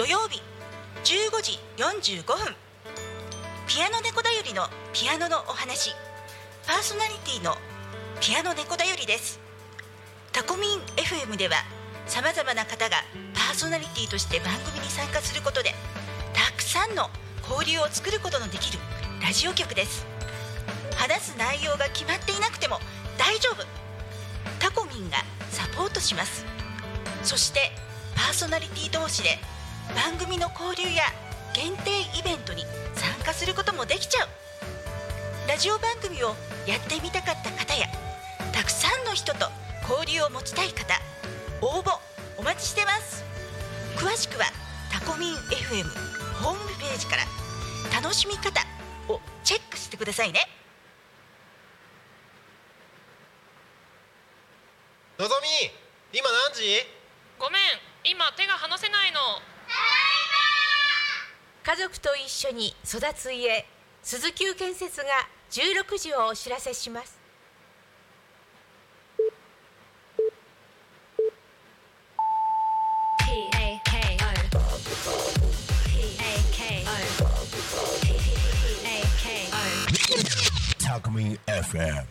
[0.00, 0.40] 土曜日
[1.04, 2.56] 15時45分。
[3.66, 4.62] ピアノ猫だよりの
[4.94, 5.90] ピアノのお話。
[6.66, 7.54] パーソナリティの
[8.18, 9.38] ピアノ猫だよりです。
[10.32, 11.56] タコミン FM では
[12.06, 12.96] さまざまな方が
[13.34, 15.74] パーソナリティとして番組に参加することで
[16.32, 17.10] たくさんの
[17.46, 18.78] 交流を作ることのできる
[19.22, 20.06] ラジオ局です。
[20.96, 22.78] 話す内容が決まっていなくても
[23.18, 23.66] 大丈夫。
[24.60, 25.18] タコミンが
[25.50, 26.46] サポートします。
[27.22, 27.70] そして
[28.16, 29.38] パーソナリティ同士で
[29.94, 31.04] 番組の交流や
[31.52, 34.28] 限定イベントに参加することもできちゃう。
[35.48, 36.34] ラジオ番組を
[36.66, 37.86] やってみたかった方や
[38.52, 39.46] たくさんの人と
[39.88, 40.94] 交流を持ちたい方
[41.60, 41.98] 応募
[42.38, 43.24] お待ちしてます。
[43.96, 44.46] 詳しくは
[44.92, 45.84] タコミン FM
[46.42, 47.22] ホームページから
[48.00, 48.60] 楽しみ方
[49.08, 50.40] をチェックしてくださいね。
[55.18, 55.48] のぞみ
[56.18, 56.86] 今何時？
[57.38, 57.60] ごめん
[58.04, 59.20] 今手が離せないの
[61.62, 63.64] 家族と一緒に育つ家
[64.02, 65.06] 鈴木建設が
[65.50, 67.20] 16時をお知らせします
[80.80, 82.04] Talk Me FM.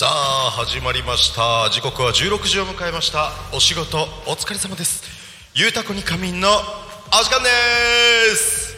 [0.00, 1.68] さあ始まりました。
[1.68, 3.32] 時刻は16時を迎えました。
[3.54, 5.02] お仕事お疲れ様です。
[5.52, 6.52] ゆうたこに仮眠のお
[7.22, 7.50] 時間で
[8.34, 8.74] す。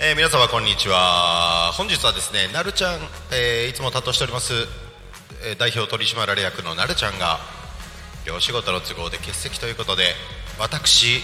[0.00, 1.72] えー皆様こんにちは。
[1.74, 3.00] 本日はですねなるちゃん、
[3.34, 4.54] えーいつも担当しております、
[5.46, 7.38] えー代表取締役のなるちゃんが
[8.24, 10.04] 今日お仕事の都合で欠席ということで
[10.58, 11.20] 私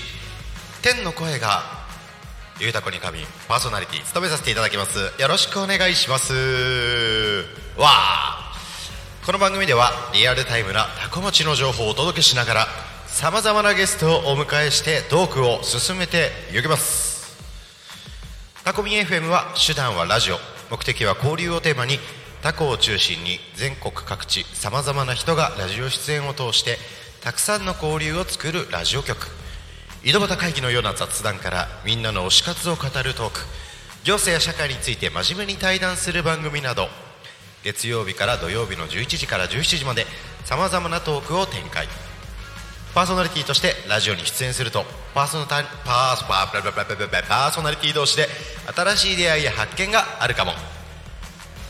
[0.82, 1.62] 天の声が
[2.60, 4.98] ゆうたこに神パーソナリティ務めさせていただきます。
[5.18, 6.34] よろしくお願いします。
[7.78, 8.49] わあ
[9.26, 12.66] この番組ではリアルタイムなタコ町の情報をお届けしながら
[13.06, 17.36] さまざまなゲストをお迎えしてトークを進めていきます。
[18.64, 20.36] タコミン FM は手段はラジオ。
[20.70, 21.98] 目的は交流をテーマに
[22.42, 26.78] タコを中心に全国各地さまざまな人がラジオ出演を通して
[27.20, 29.28] たくさんの交流を作るラジオ局。
[30.02, 33.40] 井戸端会議のような雑談からみんなの推し活を語るトーク。
[34.02, 36.88] 行政や社会について真面目に対談する番組など
[37.64, 40.06] 月曜日から土曜日の11時から17時まで
[40.44, 41.86] さまざまなトークを展開。
[42.94, 44.84] パーソナリティとしてラジオに出演すると
[45.14, 48.26] パーソナタパーソパーパーパーパーパーパーパーソナリティ同士で
[48.74, 50.52] 新しい出会いや発見があるかも。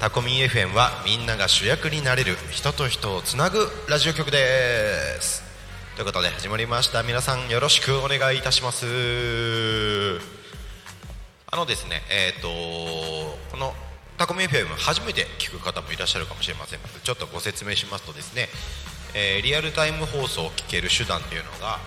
[0.00, 5.42] タコミン FM はみんなが主役になれる人と人をつなぐラジオ局です。
[5.96, 7.02] ということで始まりました。
[7.02, 8.86] 皆さんよろしくお願いいたします。
[11.50, 12.48] あのですねえっ、と
[13.50, 13.74] この
[14.20, 18.48] タコミ FM 初めて聞く方もいらっしゃるかもしれませんのでちょっとご説明しますとですね、
[19.14, 21.78] えーリアルタイム放送を聞ける手段というのが、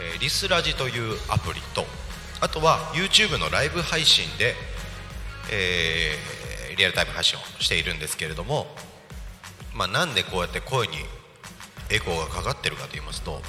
[0.00, 1.84] えーリスラジというアプリと
[2.40, 4.54] あとは YouTube のライブ配信で、
[5.52, 8.66] えーリアルタイム配信をしているんですけれども、
[9.74, 10.94] まあ、なんでこうやって声に
[11.90, 13.42] エコーがかかってるかと言いますと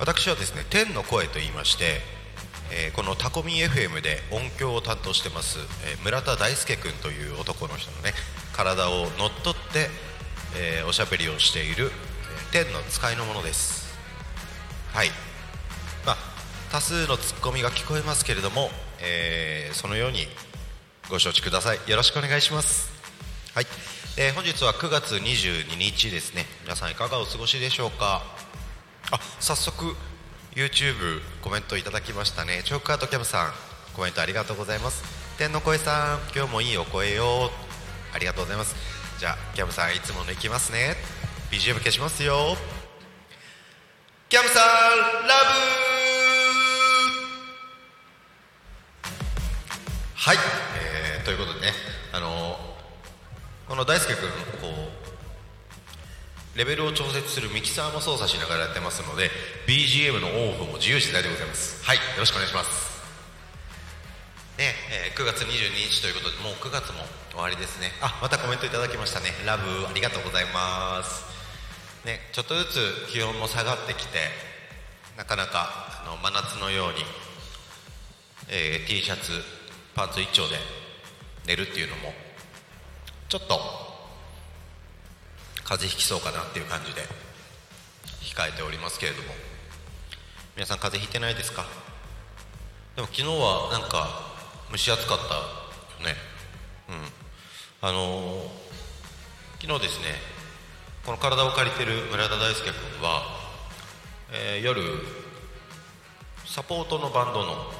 [0.00, 2.00] 私はですね天の声と言いまして、
[2.70, 8.12] えこのタコミン FM で音響を担当してます、え村田大輔君という男の人のね
[8.52, 9.88] 体を乗っ取って、
[10.56, 11.90] えおしゃべりをしている、
[12.52, 13.96] え天の使いのものです。
[14.92, 15.08] はい。
[16.06, 16.16] まあ
[16.72, 18.70] 多数のツッコミが聞こえますけれども、
[19.00, 20.26] えーそのように
[21.10, 21.78] ご承知ください。
[21.88, 22.90] よろしくお願いします。
[23.54, 23.66] はい、
[24.16, 26.46] えー本日は9月22日ですね。
[26.62, 28.22] 皆さんいかがお過ごしでしょうか？
[29.10, 29.94] あ早速
[30.54, 32.62] YouTube コメントいただきましたね。
[32.64, 33.50] チョークアートキャブさん
[33.92, 35.02] コメントありがとうございます。
[35.36, 37.50] 天の声さん今日もいいお声よ
[38.14, 38.76] ありがとうございます。
[39.18, 40.94] じゃあキャブさんいつものいきますね。
[41.50, 42.56] BGM 消しますよ。
[44.28, 44.62] キャブさん
[45.26, 45.50] ラブ
[50.14, 50.36] はい、
[51.16, 51.72] えーということでね
[52.12, 52.56] あの
[53.68, 54.30] この大輔君
[54.60, 54.68] こ
[55.02, 55.03] う
[56.56, 59.30] レベルを調節するミキサーも操作しながらやってますので
[59.66, 61.84] BGM のオンオフも自由自在でございます。
[61.84, 62.94] はいよろしくお願いします。
[64.58, 67.90] ねえー9月22日ということでもう9月も終わりですね。
[68.00, 69.30] あまたコメントいただきましたね。
[69.44, 71.26] ラブありがとうございます。
[72.06, 74.18] ねちょっとずつ気温も下がってきて
[75.16, 77.04] なかなかあの真夏のように、
[78.48, 79.32] えー T シャツ
[79.94, 80.54] パンツ一丁で
[81.46, 82.12] 寝るっていうのも
[83.28, 83.83] ちょっと
[85.64, 87.02] 風邪ひきそうかなっていう感じで
[88.22, 89.28] 控えておりますけれども。
[90.56, 91.66] 皆さん風邪ひいてないですか？
[92.94, 94.34] でも昨日はなんか
[94.70, 96.16] 蒸し暑かったよね。
[96.88, 97.88] うん。
[97.88, 98.64] あのー
[99.60, 100.04] 昨日ですね
[101.06, 103.22] この体を借りてる村田大輔君は、
[104.30, 104.82] えー夜
[106.46, 107.72] サポートのバンドの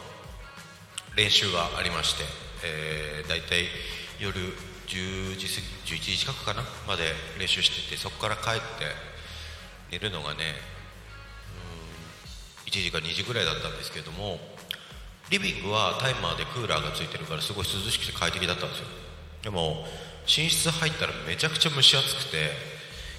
[1.15, 2.25] 練習がありまして、
[2.65, 3.67] えー、大体
[4.19, 4.35] 夜
[4.95, 8.61] 10時過ぎ11時近くかなまで練習しててそこから帰って
[9.91, 10.55] 寝るのがね
[12.67, 14.39] うん1時か2時ぐらいだったんですけれども
[15.31, 18.87] リビングはタイマーでクーラーがついてるからすごい涼しくて快適だったんですよ。
[19.43, 19.85] でも
[20.27, 22.51] 寝室入ったらめちゃくちゃ蒸し暑くて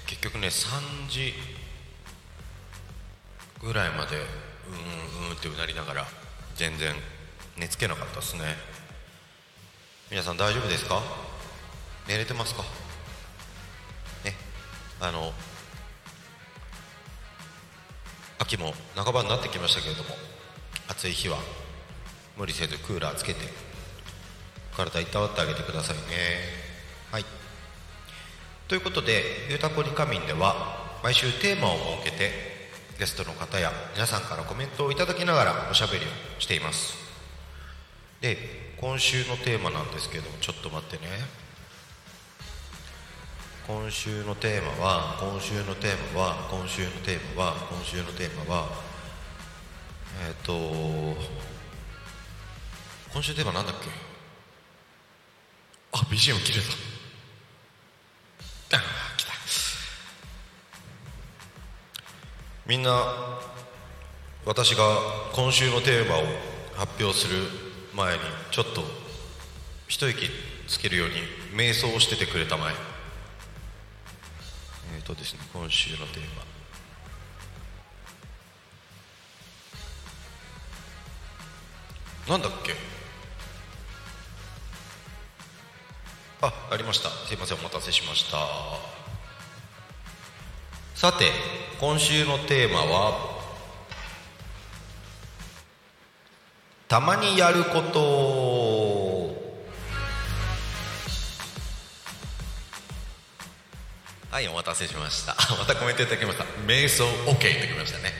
[0.06, 1.34] 結局ね3時
[3.60, 4.22] ぐらいまでうん
[5.22, 6.06] うんうんってうなりながら
[6.54, 6.94] 全然
[7.56, 8.56] 寝つけなかったですね。
[10.10, 11.02] 皆さん大丈夫ですか？
[12.08, 12.62] 寝れてますか？
[14.24, 14.34] ね。
[15.00, 15.32] あの
[18.38, 20.10] 秋も半ばになってきましたけれども
[20.88, 21.38] 暑い日は
[22.36, 23.40] 無理せずクーラーつけて
[24.76, 26.02] 体いたわってあげてくださいね。
[27.10, 27.24] はい。
[28.68, 36.96] ということで「ゆうたこに仮眠」では毎週テーマを設けてゲストの方や皆さんからコメントをいただきながらおしゃべりをしています。
[38.20, 41.45] で今週のテーマなんですけどもちょっと待ってね。
[43.66, 48.68] 今週のテーマは今週のテーマは今週のテーマは今週のテーマは
[50.24, 50.52] えっ、と
[53.12, 53.88] 今週のテーマなんだっけ？
[55.92, 56.60] あ BGM 切れ
[58.70, 58.76] た。
[58.76, 59.32] あー来た。
[62.66, 63.40] みんな
[64.44, 64.84] 私が
[65.32, 66.22] 今週のテーマを
[66.76, 67.42] 発表する
[67.94, 68.20] 前に
[68.52, 68.82] ちょっと
[69.88, 70.30] 一息
[70.68, 71.14] つけるように
[71.52, 72.74] 瞑想をしててくれたまえ、
[75.06, 76.22] とですね今週のテー
[82.26, 82.32] マ。
[82.32, 82.74] なんだっけ？
[86.42, 87.08] あありました。
[87.08, 88.38] すいませんお待たせしました。
[90.96, 91.30] さて
[91.78, 93.36] 今週のテーマは
[96.88, 98.00] たまにやること
[104.36, 105.34] はいお待たせしました。
[105.58, 106.44] またコメントいただきました。
[106.66, 108.12] 瞑想 OK ってきましたね。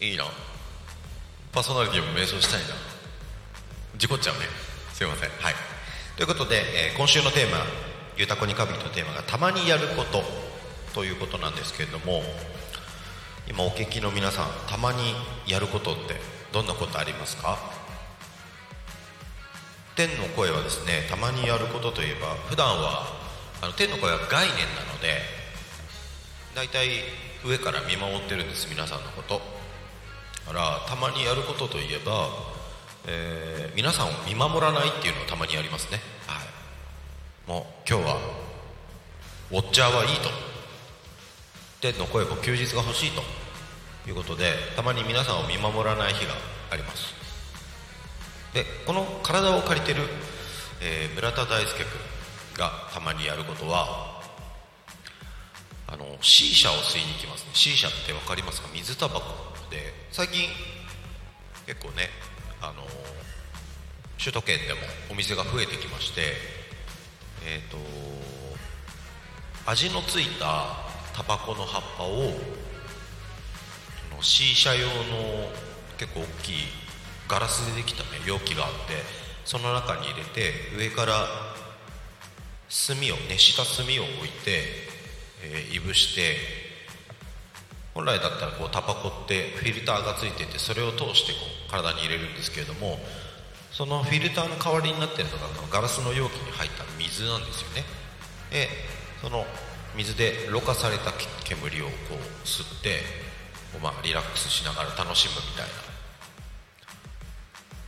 [0.00, 0.24] いいな。
[1.52, 2.68] パーソナリティも瞑想したいな。
[3.98, 4.48] 事故っちゃうね。
[4.94, 5.30] すいません。
[5.38, 5.54] はい。
[6.16, 7.66] ということで、えー今週のテーマ
[8.16, 10.24] 「ゆたこにかび」のテーマが「たまにやること」
[10.94, 12.24] ということなんですけれども
[13.46, 15.14] 今お聞きの皆さんたまに
[15.46, 16.18] やることって
[16.50, 17.73] どんなことありますか？
[19.96, 23.06] 天の声はですねたまにやることといえば普段は
[23.62, 25.20] あの天の声は概念なので
[26.54, 26.88] 大体
[27.44, 29.40] 上から見守ってるんです皆さんのこと。
[30.46, 32.28] だからたまにやることといえば、
[33.06, 35.98] えー皆さんを見守らないっていうのをたまにやりますね。
[36.28, 37.50] はい。
[37.50, 38.18] もう今日は
[39.50, 40.30] ウォッチャーはいいと。
[41.80, 43.22] 天の声も休日が欲しいと
[44.08, 46.34] いうことでたまに皆さんを見守らない日が
[46.70, 47.23] あります。
[48.54, 50.02] でこの体を借りてる、
[50.80, 51.86] えー村田大輔君
[52.56, 54.22] がたまにやることは
[55.88, 57.50] あの C 社を吸いに行きますね。
[57.52, 58.68] C 社って分かりますか？
[58.72, 59.20] 水タバコ
[59.70, 60.48] で最近
[61.66, 62.08] 結構ね
[62.62, 62.84] あの
[64.18, 66.20] 首都圏でもお店が増えてきまして
[67.44, 67.76] えっ、と
[69.70, 70.66] 味のついた
[71.14, 72.32] タバコの葉っぱを
[74.16, 74.92] の C 社用の
[75.98, 76.54] 結構大きい
[77.28, 78.94] ガラスでできた、ね、容器があって
[79.44, 81.26] その中に入れて上から
[82.68, 84.62] 炭を熱した炭を置いて、
[85.42, 86.36] えーいぶして
[87.94, 91.38] 本来だったらこうタバコってフィルターがついててそれを通してこ
[91.68, 92.98] う体に入れるんですけれども
[93.70, 97.84] そのフィルターの代わりになってるのがこのガラスの容器に入った水なんですよね。
[98.50, 98.68] で
[99.22, 99.46] その
[99.96, 101.12] 水でろ過された
[101.44, 103.00] 煙をこう吸って
[103.80, 105.93] まあリラックスしながら楽しむみたいな。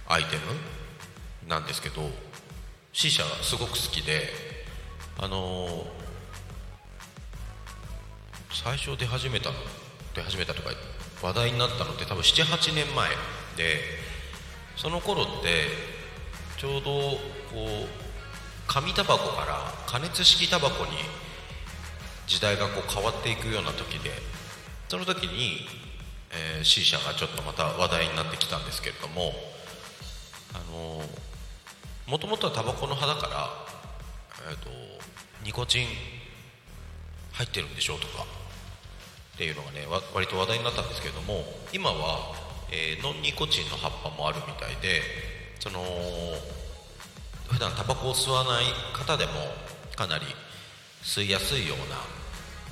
[0.09, 2.03] アイテムなんですけど
[2.93, 4.31] C 社がすごく好きで
[5.19, 6.07] あのー
[8.53, 9.57] 最初出始めたの
[10.15, 10.71] 出始めたとか
[11.23, 13.11] 話題になったのって多分78年前
[13.57, 13.81] で
[14.77, 15.67] その頃って
[16.57, 17.19] ちょうどこ
[17.85, 17.89] う
[18.67, 20.93] 紙タバコから加熱式タバコに
[22.27, 24.11] 時代がこう変わっていくような時で
[24.89, 25.67] その時に、
[26.33, 29.33] えー C 社がちょっとまた話題になってきたんですけれども
[30.55, 31.03] あの
[32.07, 33.49] もともとはタバコの葉だから、
[34.51, 34.71] えー、と
[35.45, 35.87] ニコチン
[37.33, 38.25] 入ってるんでしょうとか
[39.35, 42.35] っていうのがね割と話題になったんですけれども今は、
[42.71, 45.03] えーノンニコチンの葉っぱもあるみたいで
[45.61, 45.81] その
[47.49, 49.33] 普段タバコを吸わない方でも
[49.95, 50.25] かなり
[51.03, 51.97] 吸いやすいような、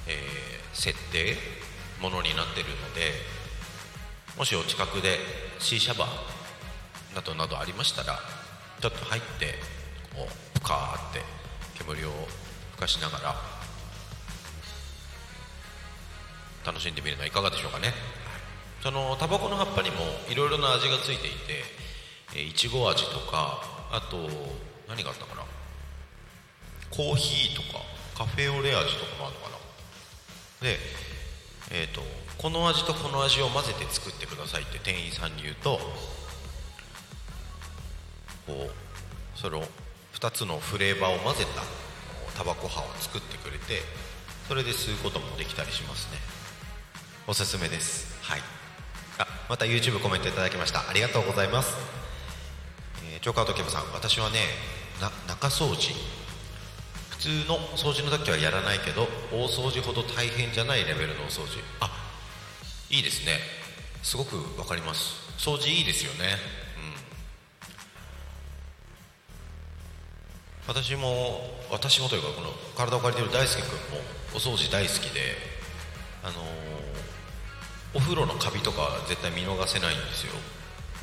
[0.08, 1.36] えー設定
[2.02, 3.12] ものになってるので
[4.36, 5.18] もしお近くで
[5.60, 6.08] C シャバー
[7.14, 8.18] などなどありましたら
[8.80, 9.54] ちょっと入って
[10.14, 11.20] こうプカーって
[11.78, 12.10] 煙を
[12.72, 13.34] 吹かしながら
[16.66, 17.92] 楽しんでみるのはいかがでしょうかね。
[18.82, 19.96] そのタバコの葉っぱにも
[20.28, 21.64] いろいろな味がついていて
[22.36, 24.28] えいちご味とかあと
[24.88, 25.42] 何があったかな。
[26.90, 27.80] コーヒーとか
[28.16, 29.56] カフェオレ味とかもあるのかな。
[30.68, 30.78] で、
[31.70, 32.02] えー、と
[32.38, 35.78] この味とこの味を混ぜて作ってくださいって店員さんに言うと
[38.46, 39.62] こうそれを
[40.14, 41.62] 2つのフレーバーを混ぜた
[42.38, 43.82] タバコ葉を作ってくれて
[44.48, 46.18] それで吸うこともできたりしますね。
[47.26, 48.14] おすすめです。
[48.22, 48.40] はい。
[49.18, 50.80] あまた YouTube コメントいただきました。
[50.88, 51.74] ありがとうございます、
[53.12, 54.38] えー、チョーカートケムさん私はね
[55.00, 55.94] な中掃除。
[57.10, 61.62] 普通の掃除の時はやらないけど大掃除ほど大変じゃないレベルのお掃除。
[61.80, 61.90] あ
[62.90, 63.38] いいですね。
[64.02, 65.16] すごくわかります。
[65.38, 66.63] 掃除いいですよね。
[70.66, 71.40] 私も
[71.70, 74.04] 私もというかこの体を借りてる大輔君も
[74.34, 75.20] お掃除大好きで
[76.22, 76.34] あの
[77.94, 80.32] お風呂のカビとか絶対見逃せないんですよ。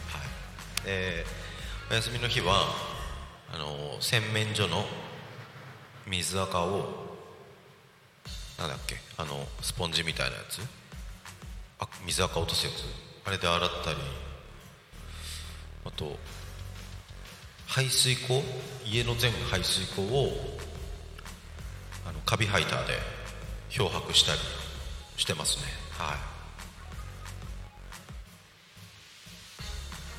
[0.10, 0.18] は
[0.84, 0.86] い。
[0.86, 1.26] で
[1.92, 2.66] お休みの日は
[3.54, 4.86] あの洗面所の
[6.08, 7.10] 水垢を
[8.58, 10.60] なんだっけあのスポンジみたいなやつ？
[11.80, 12.84] あ水垢落とすやつ。
[13.28, 13.98] あれで洗ったり
[15.86, 16.18] あと
[17.72, 18.44] 排水口
[18.86, 20.30] 家の全排水口を
[22.06, 22.96] あのカビハイターで
[23.70, 24.40] 漂白したり
[25.16, 25.64] してますね。
[25.98, 26.18] はい。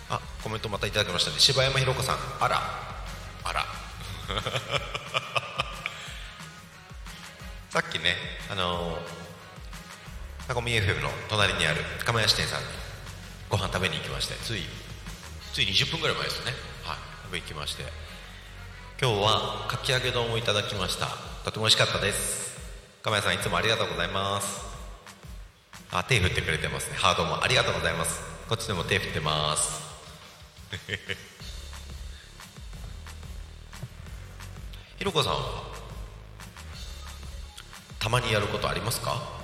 [0.08, 1.36] あコメントまたいただきましたね。
[1.38, 2.16] 柴山ひろ子さん。
[2.40, 2.62] あら。
[3.44, 3.66] あら。
[7.68, 8.16] さっきね
[8.50, 8.98] あの
[10.48, 12.66] タコミ FM の隣にある釜屋支店さんに
[13.50, 14.62] ご飯食べに行きましてつい
[15.52, 16.71] つい20分ぐらい前ですね。
[17.32, 17.84] はい食べに行きまして。
[19.00, 21.06] 今日はかき揚げ丼をいただきました。
[21.46, 22.60] とても美味しかったです。
[23.02, 24.60] 釜屋さんいつもありがとうございます。
[25.90, 26.96] あ手振ってくれてますね。
[26.98, 28.20] ハードもありがとうございます。
[28.50, 29.80] こっちでも手振ってます。
[34.98, 35.62] ひろこさんは
[37.98, 39.40] たまにやることありますか？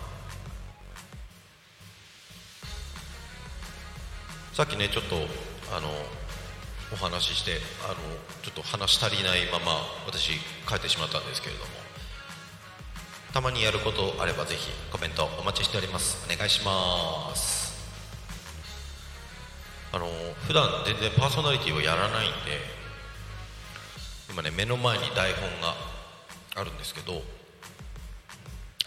[4.53, 5.27] さっきねちょっと
[5.75, 5.89] あの
[6.93, 7.53] お話しして
[7.85, 7.95] あの
[8.43, 9.73] ちょっと話足りないまま
[10.07, 10.31] 私
[10.67, 11.89] 帰ってしまったんですけれども。
[13.33, 16.27] たまにやることあればぜひコメントお待ちしております。
[16.33, 17.69] お願いします。
[19.93, 20.07] あの
[20.47, 22.61] 普段全然パーソナリティをやらないんで
[24.31, 25.75] 今ね目の前に台本が
[26.57, 27.23] あるんですけど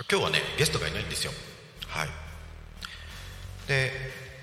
[0.10, 1.32] 今日はねゲストがいないんですよ。
[1.88, 2.10] はい。
[3.68, 3.92] で、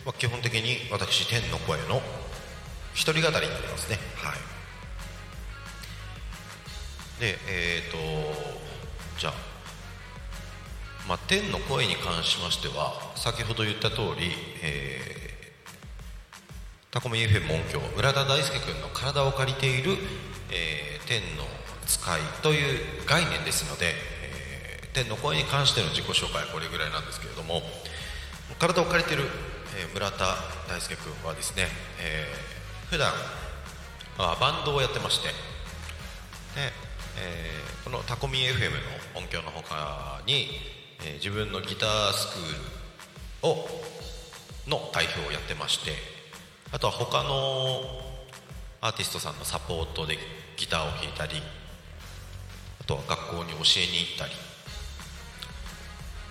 [0.04, 2.00] まあ、基本的に私天の声の
[2.98, 3.96] 一人語りになりますね。
[4.16, 4.38] はい。
[7.20, 7.96] でえっ、と
[9.18, 9.34] じゃあ
[11.06, 14.30] まあ、天の声に関しましては先ほど言った通り、
[14.62, 19.92] えー、タコミ FM 音響村田大輔君の体を借りている、
[20.50, 21.44] えー天の
[21.86, 27.62] 使いという概念ですので、えー天の声に関しての自己紹介はこれぐらいなんですけれども
[28.58, 29.24] 体を借りている、
[29.80, 30.36] えー村田
[30.68, 31.68] 大輔君はですね、
[32.02, 32.57] えー
[32.90, 33.12] 普段
[34.16, 35.28] あバンドをやってまして。
[35.28, 35.34] で、
[37.20, 40.48] えーこのタコミ FM の音響のほかに、
[41.04, 42.52] えー自分のギタースクー
[43.44, 43.68] ルを
[44.66, 45.92] の代表をやってまして
[46.72, 47.80] あとは他の
[48.80, 50.18] アーティストさんのサポートで
[50.56, 51.42] ギターを弾いたり
[52.80, 54.32] あとは学校に教えに行ったり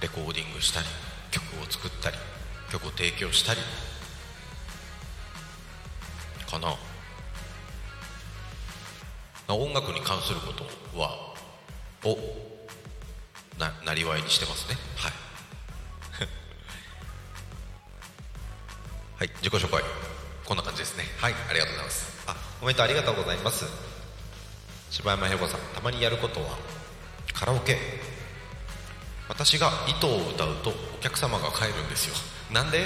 [0.01, 0.85] レコーディングしたり
[1.31, 2.17] 曲を作ったり
[2.71, 3.59] 曲を提供したり
[6.49, 6.75] かな。
[9.53, 10.65] 音楽に関すること
[10.99, 11.33] は
[12.03, 12.17] を
[13.57, 14.75] ななりわいにしてますね。
[14.97, 15.11] はい。
[19.17, 19.81] はい自己紹介。
[20.45, 21.03] こんな感じですね。
[21.19, 22.23] はいありがとうございます。
[22.27, 23.65] あコメントありがとうございます。
[24.91, 26.57] 柴山ひろ子さんたまにやることは
[27.33, 27.77] カラオケ。
[29.29, 32.15] 私が糸を歌うとお客様が帰るんですよ。
[32.53, 32.85] なんで？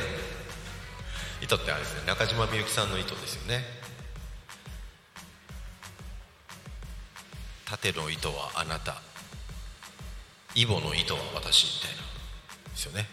[1.41, 2.01] 糸ってあれですね。
[2.05, 3.63] 中島みゆきさんの糸ですよね。
[7.65, 9.01] 縦の糸はあなた。
[10.53, 12.01] イボの糸は私みたいな。
[12.71, 13.07] ですよね。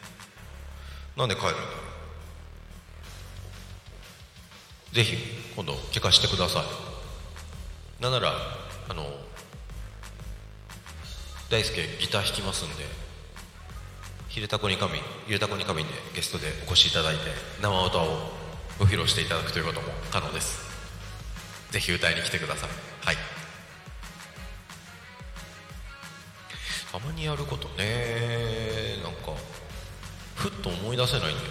[1.16, 1.66] なんで帰るんだろ
[4.92, 4.94] う。
[4.94, 5.16] ぜひ
[5.54, 6.64] 今度聞かせてください。
[8.02, 8.32] なんなら
[8.88, 9.04] あの
[11.50, 12.84] 大輔ギター弾きますんで
[14.38, 17.22] 「ひれたこに神」「ゆれたこに神」でゲストでお越しいただいて
[17.60, 18.32] 生歌を
[18.78, 20.60] ご披露していただくということも可能です。
[21.72, 22.70] ぜひ歌いに来てください。
[23.04, 23.16] はい。
[26.92, 29.00] たまにやることね。
[29.02, 29.32] なんか
[30.36, 31.48] ふっと思い出せないんだよ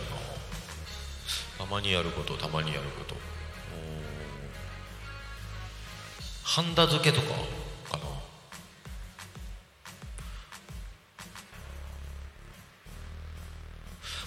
[1.60, 1.66] な。
[1.66, 3.16] たまにやることたまにやること。
[3.16, 3.22] うーん
[6.42, 7.34] ハンダ付けとか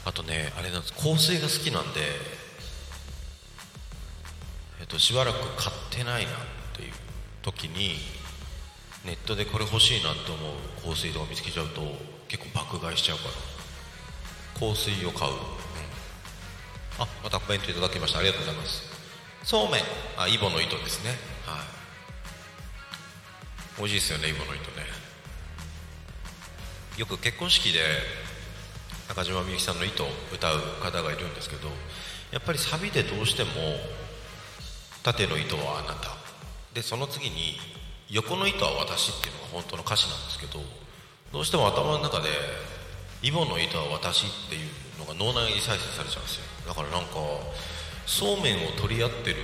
[0.04, 0.94] あとねあれなんです。
[0.94, 2.00] 香水が好きなんで
[4.80, 6.34] えっとしばらく買ってないなっ
[6.74, 6.92] ていう
[7.42, 7.96] 時に
[9.04, 10.52] ネットでこれ欲しいなと思
[10.86, 11.82] う香水とか見つけちゃうと
[12.28, 15.38] 結構爆買いしちゃうから香水を買う、うん、
[16.98, 18.18] あまたコメントいただきました。
[18.18, 18.82] ありがとうございます。
[19.44, 19.82] そうめん。
[20.18, 21.10] あイボの糸ですね。
[21.46, 21.66] はい。
[23.78, 24.84] 美味しいですよねイボの糸ね。
[26.98, 27.80] よく結婚式で
[29.10, 31.66] 中島みゆきさんの糸を歌う方がいるんですけど
[32.30, 33.50] やっぱりサビでどうしても
[35.02, 36.10] 縦の糸はあなた。
[36.72, 37.58] でその次に
[38.08, 40.60] 横の糸は私っていうのが本当の歌詞なんですけど
[41.32, 42.28] どうしても頭の中で
[43.22, 46.44] イボの糸は私っていうのが脳内に再生されちゃうんですよ。
[46.68, 47.10] だからなんか
[48.06, 49.36] そうめんを取り合ってる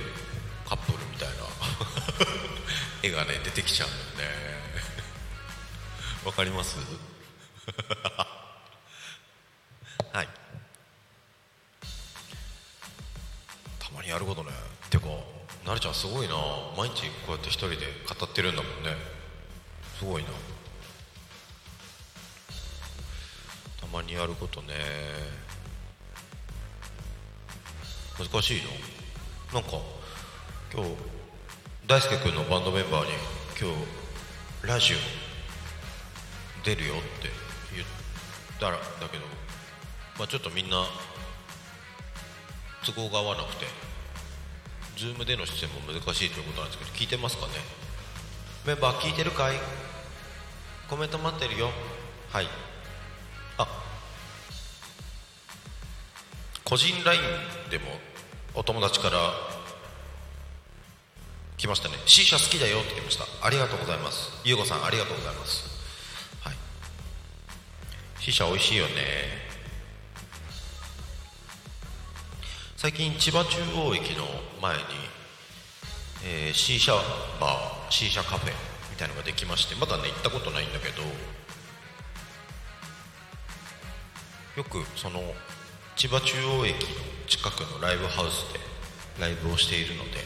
[0.65, 1.35] カップルみたいな
[3.03, 4.37] 絵がね出てきちゃうんだよね。
[6.23, 6.77] わかります？
[14.17, 14.49] やることね。
[14.89, 15.05] てか
[15.63, 16.33] なるちゃんすごいな。
[16.75, 17.75] 毎日こうやって一人で
[18.09, 18.97] 語ってるんだもんね。
[19.99, 20.29] すごいな。
[23.79, 24.73] たまにやることね。
[28.17, 28.61] 難しい
[29.51, 29.77] ななんか
[30.73, 30.89] 今日
[31.85, 33.11] 大輔君のバンドメンバーに
[33.61, 33.69] 今
[34.63, 37.29] 日ラジオ出るよって
[37.75, 37.87] 言っ
[38.59, 38.79] たらだ
[39.11, 39.23] けど
[40.17, 40.83] まあちょっとみんな
[42.83, 43.86] 都合が合わなくて。
[44.97, 47.53] Zoom での出演も難しいということなんですけど聞いてますかね？
[48.65, 49.55] メンバー聞いてるかい？
[50.89, 51.69] コメント待ってるよ。
[52.31, 52.47] はい。
[53.57, 53.67] あ。
[56.65, 57.21] 個人 LINE
[57.69, 57.85] でも
[58.55, 59.17] お友達から
[61.57, 61.95] 来ましたね。
[62.05, 63.25] C 社好きだよって来ました。
[63.45, 64.31] ありがとうございます。
[64.43, 65.63] ゆうごさんありがとうございます。
[66.41, 66.55] はい。
[68.19, 69.46] C 社美味しいよね。
[72.77, 74.23] 最近千葉中央駅の
[74.61, 74.83] 前に、
[76.23, 76.91] えー、C 社
[77.41, 78.51] バー C 社カフェ
[78.91, 81.01] みたいのができましてまだね行ったことないんだけど
[84.55, 85.23] よくその
[85.95, 86.89] 千葉中央駅の
[87.25, 88.59] 近くのライブハウスで
[89.19, 90.19] ライブをしているので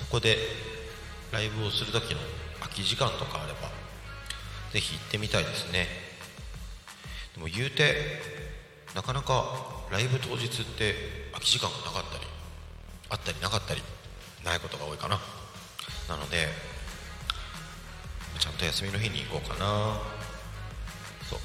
[0.00, 0.36] そこで
[1.30, 2.20] ライブをする時の
[2.58, 3.70] 空き時間とかあれば
[4.72, 5.86] ぜひ行ってみたいですね。
[7.36, 7.94] でも言うて
[8.96, 10.94] なかなかライブ当日って
[11.32, 12.24] 空き時間がなかったり
[13.10, 13.82] あったりなかったり
[14.42, 15.20] ないことが多いかな。
[16.08, 16.48] なので
[18.38, 20.00] ちゃんと休みの日に行こうかな。
[21.28, 21.38] そう、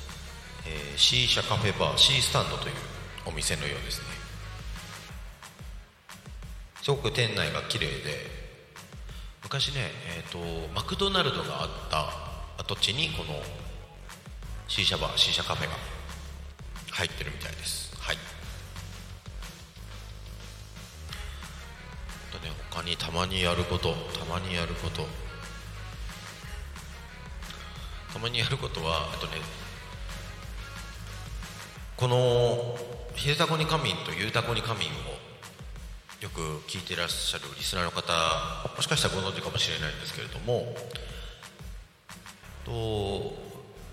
[0.66, 2.76] えー、C 社カフェバー C スタンドという
[3.26, 4.06] お店のようですね。
[6.82, 8.48] すごく店内が綺麗で
[9.44, 13.42] 昔ね、えーと、マクドナルドがあった跡地にこの
[14.70, 15.74] C 社バー C 社カフェが
[16.92, 17.87] 入ってるみたいです。
[22.78, 25.02] 他にたまにやることたまにやること。
[28.14, 29.34] たまにやることはあとね
[31.96, 32.78] この
[33.16, 35.18] 「ひれたこに仮眠」と「ゆうたこに仮眠」を
[36.22, 38.14] よく聞いていらっしゃるリスナーの方
[38.76, 40.76] もしかしたらご存知かもしれないんですけれども
[42.66, 43.38] と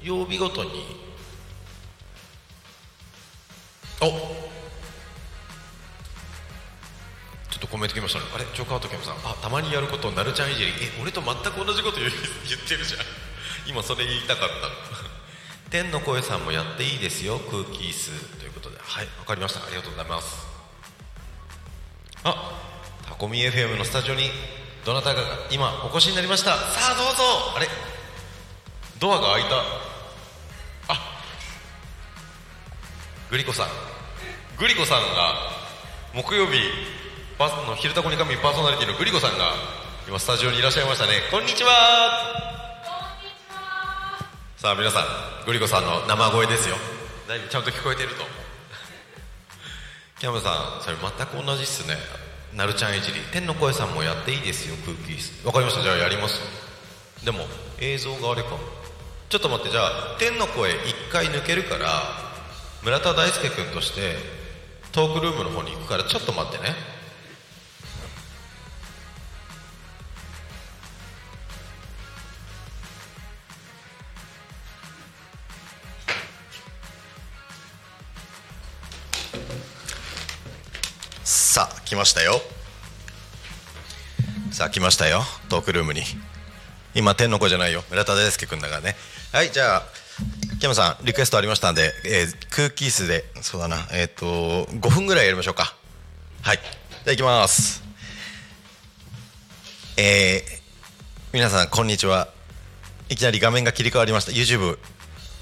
[0.02, 0.96] 曜日ごとに
[4.00, 4.53] お
[7.54, 8.26] ちょっとコメント来ましたね。
[8.34, 9.14] あれチョークアウトキャムさん。
[9.22, 10.72] あたまにやることなるちゃんいじり。
[10.74, 13.00] え俺と全く同じこと言言ってるじゃん。
[13.70, 14.54] 今それ言いたかった
[15.70, 17.38] 天の声さんもやっていいですよ。
[17.38, 18.78] 空気椅子ということで。
[18.82, 19.60] はいわかりました。
[19.60, 20.46] ありがとうございます。
[22.24, 22.52] あ
[23.06, 24.32] タコミ FM のスタジオに
[24.84, 26.56] どなたかが今お越しになりました。
[26.56, 27.52] さあどうぞ。
[27.54, 27.68] あれ
[28.98, 29.62] ドアが開いた。
[30.88, 31.22] あ
[33.30, 33.68] グリコさん。
[34.58, 35.52] グリコさんが
[36.14, 37.03] 木曜日
[37.38, 39.54] パスの「昼タコに神」パーソナリティのグリコさんが
[40.06, 41.22] 今スタジオにいらっしゃいましたね。
[41.30, 41.70] こんにちは。
[44.56, 46.76] さあ皆さんグリコさんの生声ですよ。
[47.28, 48.22] だいぶちゃんと聞こえてると。
[48.22, 48.34] 思 う
[50.20, 51.98] キャムさんそれ全く同じっすね。
[52.52, 54.76] なるちゃんいじり天の声さんもやっていいですよ。
[54.84, 55.82] 空気わかりました。
[55.82, 56.38] じゃあやります。
[56.38, 56.46] よ
[57.24, 57.48] でも
[57.80, 58.50] 映像があれか
[59.28, 59.72] ちょっと待って。
[59.72, 62.20] じゃあ天の声一回抜けるから
[62.82, 64.18] 村田大輔君として
[64.92, 66.93] トークルームの方に行くからちょっと待ってね
[81.84, 82.40] 来ましたよ。
[84.50, 85.22] さあ来ましたよ。
[85.48, 86.02] トークルームに。
[86.94, 87.82] 今天の子じゃないよ。
[87.90, 88.96] 村田大輔君だからね。
[89.32, 89.82] はいじゃあ
[90.60, 94.24] キャムさんリクエストありましたんで、えー空気椅子でそうだなえっ、と
[94.66, 95.74] 5分ぐらいやりましょうか。
[96.42, 96.68] はいじゃ
[97.08, 97.82] あ行きます。
[99.96, 100.64] えー
[101.32, 102.28] 皆さんこんにちは。
[103.08, 104.32] いきなり画面が切り替わりました。
[104.32, 104.78] YouTube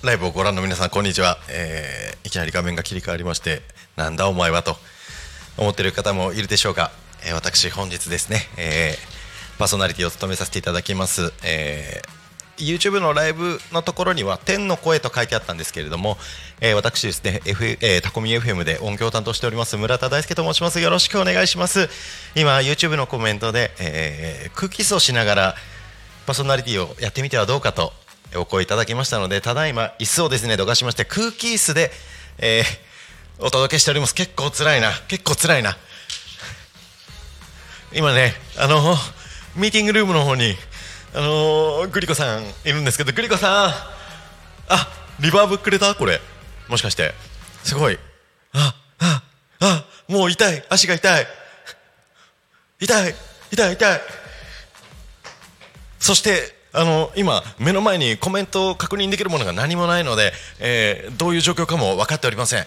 [0.03, 3.61] ライブをご覧の皆さんこんにちは、えーいきなり画面が切り替わりまして
[3.97, 4.77] なんだお前はと。
[5.59, 6.91] 思っている方もいるでしょうか、
[7.25, 9.13] えー私本日ですね、えー
[9.59, 12.23] パーソナリティを務めさせていただきます、えー
[12.59, 16.17] YouTube のライブのところには天の声と書いてあったんですけれども、
[16.61, 20.79] えー私ですね、F えータコミ FM で音響を担当しております村田大輔と申します。
[20.81, 21.89] よろしくお願いします。
[22.37, 25.55] 今 YouTube のコメントで、えー空気椅子をしながら
[26.27, 27.93] パーソナリティをやってみてはどうかと
[28.37, 31.91] お声いただきましたのでただいま椅子をですねどかしまして空気椅子で、
[32.39, 32.92] えー
[33.39, 34.15] お届けしております。
[34.15, 34.93] 結構辛いな。
[35.09, 35.77] 結構辛いな。
[37.95, 38.95] 今ねあの
[39.57, 40.55] ミーティングルームの方に
[41.15, 43.73] あのグリコさんいるんですけどグリコさん
[44.69, 44.89] あ
[45.21, 45.95] リバーブくれた？
[45.95, 46.21] これ。
[46.69, 47.13] もしかして。
[47.65, 47.99] すごい。
[48.55, 49.23] ああ
[49.61, 50.65] あもう痛い。
[50.69, 51.27] 足が痛い。
[52.81, 53.15] 痛い。
[53.51, 54.01] 痛い痛い。
[55.99, 62.67] そしてあの今目の前にコメントを確認できるものが何もないので、えーどういう状況かも分かっておりません、えー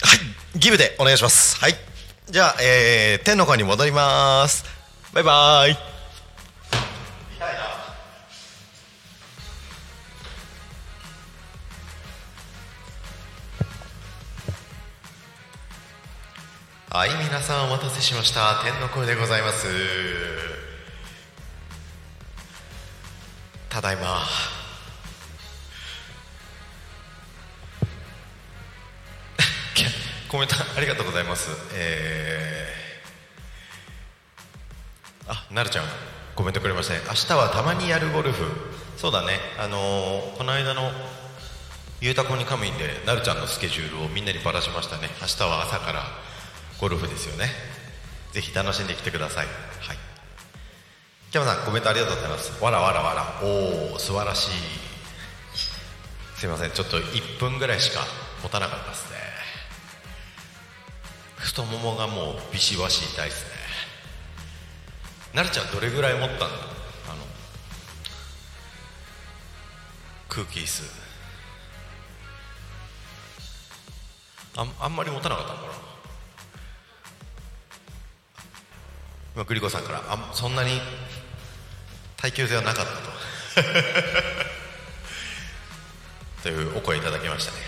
[0.00, 0.14] は
[0.54, 0.58] い。
[0.58, 1.58] ギブでお願いします。
[1.60, 1.74] はい。
[2.30, 4.64] じゃあ、えー天の声に戻ります。
[5.12, 5.76] バイバイ。
[16.90, 18.62] はい皆さんお待たせしました。
[18.64, 20.57] 天の声でございます。
[23.68, 24.24] ただいま。
[30.28, 31.50] コメントありがとうございます。
[31.74, 35.84] えー、あなるちゃん
[36.34, 37.00] コメントくれましたね。
[37.06, 38.44] 明日はたまにやるゴルフ。
[38.96, 39.38] そうだね。
[39.58, 40.90] あのーこの間の
[42.00, 45.10] ゆうたこに仮眠でなるちゃんのスケジュールをみんなにばらしましたね。
[45.20, 46.04] 明日は朝から
[46.80, 47.50] ゴルフですよね。
[48.32, 49.46] ぜひ楽しんできてください。
[49.46, 50.07] はい。
[51.30, 52.64] キャマさんコメントありがとうございます。
[52.64, 53.40] わらわらわら。
[53.42, 54.50] おお素晴らしい。
[56.38, 56.70] すいません。
[56.70, 58.00] ちょっと1分ぐらいしか
[58.42, 59.18] 持たなかったですね。
[61.36, 63.50] 太ももがもうビシバシ痛いですね。
[65.34, 66.54] なるちゃんどれぐらい持ったんだあの
[70.30, 70.82] 空気椅子。
[74.56, 75.72] あんあんまり持たなかったのかな？
[79.34, 80.80] 今グリコさんからあそんなに
[82.20, 82.98] 耐久性はなかったと。
[86.42, 87.58] というお声いただきましたね、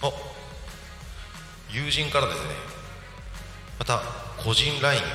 [0.00, 0.14] はい、あ
[1.70, 2.54] 友人からですね
[3.78, 3.98] また
[4.36, 5.08] 個人 LINE で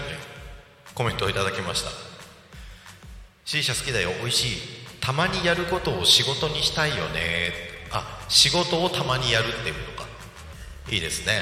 [0.96, 1.92] コメントをいただきました。
[3.46, 4.62] C 社好きだよ美味しい。
[5.02, 7.54] たまにやることを仕事にしたいよね。
[7.92, 10.08] あ仕事をたまにやるっていうことか。
[10.90, 11.42] いいですね。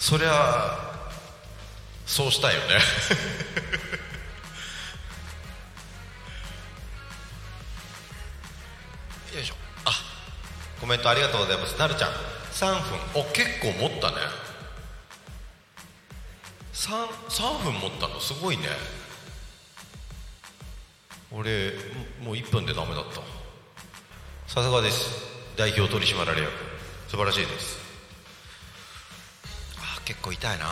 [0.00, 0.94] そりゃ
[2.06, 2.78] そうしたいよね。
[10.84, 11.78] コメントありがとうございます。
[11.78, 12.10] なるちゃん。
[12.52, 12.74] 3
[13.14, 13.22] 分。
[13.22, 14.16] お結構持ったね。
[16.74, 18.20] 3, 3分持ったの？
[18.20, 18.64] すごいね。
[21.32, 21.72] 俺
[22.22, 23.22] もう1分でダメだった。
[24.46, 25.24] さすがです。
[25.56, 26.36] 代表取締役。
[27.08, 27.78] 素晴らしいです。
[29.78, 30.66] あ結構痛いな。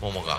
[0.00, 0.38] ももが。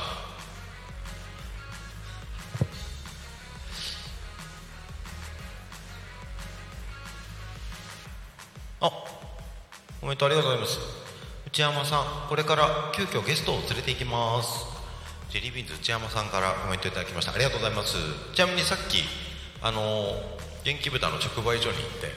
[8.81, 8.89] あ
[9.99, 10.79] コメントありがとうございます。
[11.47, 14.65] 内山さんこれから急遽ゲストを連れて行きます。
[15.29, 17.33] ジェリービーンズ内山さんからコメントいただきました。
[17.33, 17.95] ありがとうございます。
[18.33, 19.03] ちなみにさっき
[19.61, 20.15] あの
[20.63, 22.07] 元気豚の直売所に行って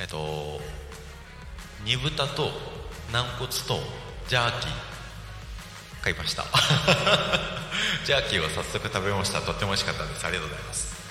[0.00, 0.60] えっと
[1.84, 2.50] 煮豚と
[3.12, 3.80] 軟骨と
[4.28, 4.70] ジャーキー
[6.02, 6.44] 買いました。
[8.04, 9.40] ジャーキーを早速食べました。
[9.40, 10.26] とっても美味しかったです。
[10.26, 11.01] ありがとうございます。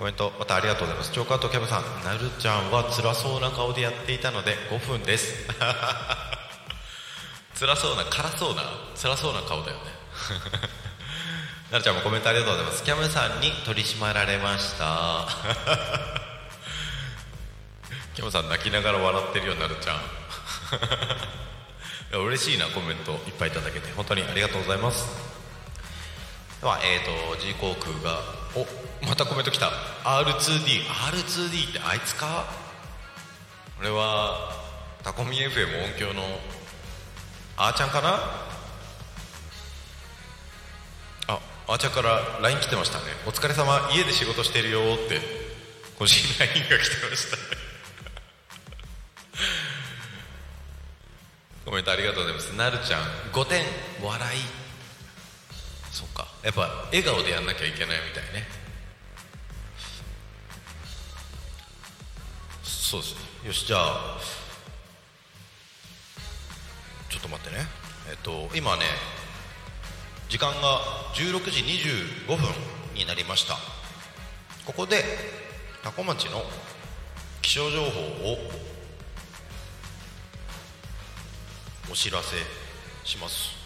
[0.00, 1.12] コメントまたありがとうございます。
[1.12, 5.46] チョーカートキャブさんなるちゃんは辛そうな顔でやっていたので5分です。
[7.54, 8.62] 辛そうな辛そうな
[8.96, 9.82] 辛そうな顔だよね。
[11.70, 12.82] なるちゃんもコメントありがとうございます。
[12.82, 15.28] キャムさんに取り締まられました。
[18.16, 20.00] キャムさん泣きながら笑ってるよなるちゃん。
[22.24, 23.92] 嬉しいなコメントいっぱいいただけて。
[23.92, 25.39] 本当にありがとうございます。
[26.60, 27.04] ではえ、ー、
[27.36, 28.20] と G 航空が
[28.54, 28.66] お
[29.06, 29.70] またコメント来た。
[30.04, 32.44] R2D R2D ってあいつか？
[33.78, 34.50] これは
[35.02, 36.22] タコミ FM 音響の
[37.56, 38.10] あーちゃんかな？
[41.28, 43.04] ああーちゃんから LINE 来てましたね。
[43.26, 43.88] お疲れ様。
[43.94, 45.18] 家で仕事してるよって
[45.98, 47.36] 個人 LINE が来てました。
[47.38, 47.42] ね
[51.64, 52.48] コメントありがとうございます。
[52.54, 53.64] なるちゃん5点
[54.02, 54.40] 笑い。
[55.90, 56.29] そっか。
[56.42, 58.46] やっぱ笑顔でやんなきゃいけないみたいね。
[62.62, 63.20] そうですね。
[63.46, 64.18] よしじゃあ
[67.10, 67.66] ちょっと待ってね。
[68.10, 68.82] えっと今ね
[70.28, 70.80] 時間が
[71.14, 71.60] 16時
[72.26, 72.38] 25分
[72.94, 73.56] になりました。
[74.64, 75.04] ここで
[75.82, 76.42] 多古町の
[77.42, 77.88] 気象情報
[78.32, 78.38] を
[81.90, 82.36] お知らせ
[83.04, 83.59] します。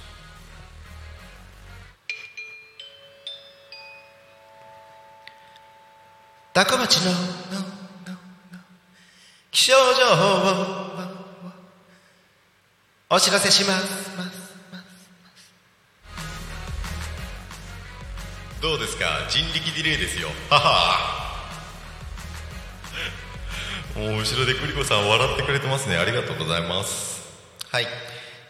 [6.54, 7.22] 多古町ののの
[8.12, 8.18] の
[9.50, 10.94] 気象情報を
[13.10, 14.14] お知らせします。
[18.62, 18.96] どうです。
[18.96, 20.22] か人力ディレイです。
[20.22, 21.34] よはは
[23.96, 25.88] もう後ろでクリコさん笑ってくれてます。
[25.88, 27.24] ねありがとうございます。
[27.72, 27.86] はい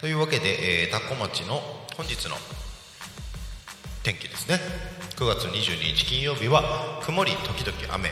[0.03, 1.63] というわけで、えー、タコ町の
[1.97, 2.37] 本日の
[4.03, 4.47] 天気です。
[4.47, 4.61] ね
[5.17, 8.11] 9月22日金曜日は曇り時々雨。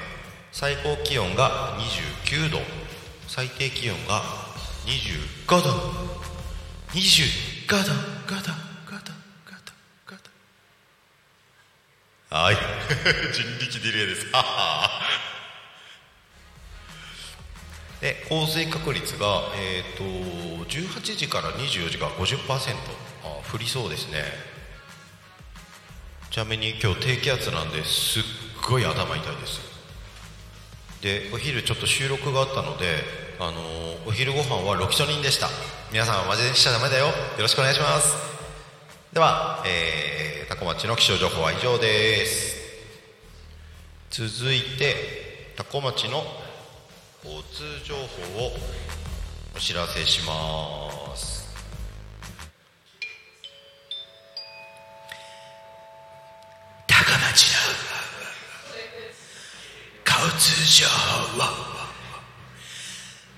[0.53, 2.59] 最高気温が29度。
[3.27, 4.23] 最低気温が
[4.87, 5.57] 25度。
[6.91, 7.93] 25度5度。
[8.29, 8.53] 5度。
[8.53, 9.13] 5度。
[10.07, 10.19] 5
[12.31, 12.37] 度。
[12.37, 12.55] はい。
[13.35, 14.27] 人力ディレイです。
[18.01, 20.05] で降水確率が、えー、と
[20.67, 22.77] 18時から24時が50%
[23.25, 24.52] あ降りそうですね。
[26.33, 28.23] ちなみに今日低気圧なんですっ
[28.67, 29.61] ごい頭痛いです。
[31.03, 32.87] でお昼ちょっと収録があったので、
[33.39, 35.49] あのーお昼ご飯はロキソニンでした。
[35.93, 37.09] 皆さんはマジでしちゃダメだよ。
[37.09, 38.17] よろしくお願いします。
[39.13, 42.57] では、えー、タコ町の気象情報は以上です。
[44.09, 46.25] 続いてタコ町の
[47.23, 48.01] 交通情報
[48.47, 48.53] を
[49.55, 51.42] お知らせします。
[60.43, 61.47] 通情報を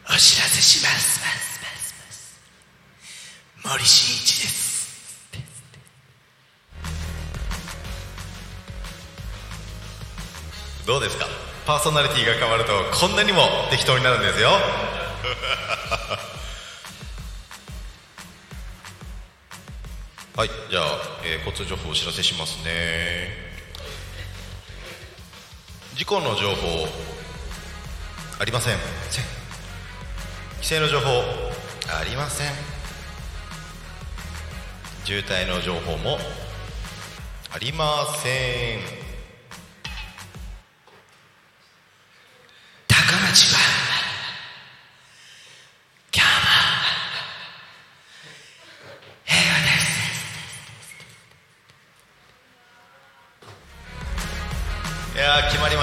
[0.08, 1.20] お知らせします。
[3.62, 4.64] 森進一です。
[10.86, 11.26] どうですか？
[11.66, 13.40] パーソナリティが変わるとこんなにも
[13.70, 14.50] 適当になるんですよ。
[20.36, 20.84] はいじゃあ、
[21.24, 23.43] えー交通情報をお知らせしますね。
[25.96, 26.88] 事故の情報
[28.40, 28.74] ありません。
[30.56, 31.22] 規制の情報
[31.88, 32.48] ありません。
[35.04, 36.18] 渋滞の情報も
[37.52, 39.03] ありません。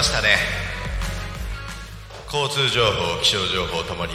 [0.01, 0.29] ましたね。
[2.33, 4.13] 交通情報気象情報ともに、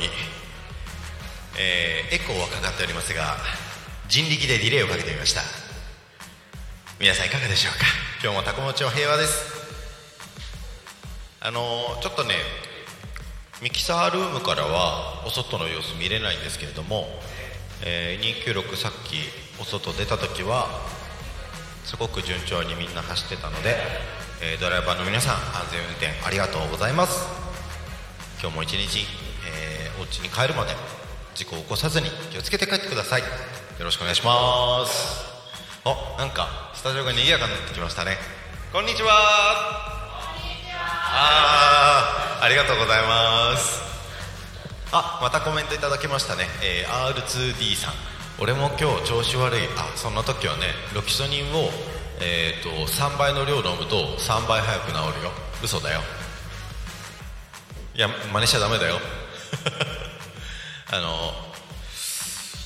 [1.57, 3.37] えーエコーはかかっておりますが
[4.09, 5.42] 人力でディレイをかけてみました。
[6.99, 7.87] 皆さんいかがでしょうか？
[8.20, 9.46] 今日もタコ町は平和です。
[11.40, 12.35] あのーちょっとね
[13.62, 17.07] ミキサールームからはお外の様子見れないんですけれども、
[17.85, 19.18] えー296さっき
[19.61, 20.66] お外出た時は
[21.85, 23.77] すごく順調にみんな走ってたので、
[24.42, 27.27] えードライバーの皆さん安全運転ありがとうございます。
[28.40, 29.07] 今日も一日、
[29.49, 30.72] えーお家に帰るまで
[31.35, 33.22] 事故を起こさずに気をつけて帰ってください。
[33.22, 33.27] よ
[33.81, 35.25] ろしくお願いします。
[35.85, 38.18] あなんかスタジオが賑やかになってきましたね。
[38.72, 39.09] こんにちは。
[41.18, 43.81] あーありがとうございます。
[44.92, 47.94] あまたコメントいただきましたね、えー R2D さん。
[48.38, 49.62] 俺も今日調子悪い。
[49.79, 51.70] あそんな時はねロキソニンを、
[52.20, 55.31] えー、と3倍の量飲むと3倍早く治るよ。
[55.62, 56.00] 嘘だよ。
[57.94, 58.98] いや真似しちゃダメだよ。
[60.92, 61.35] あの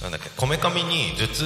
[0.02, 1.44] なんだっけこめかみに頭痛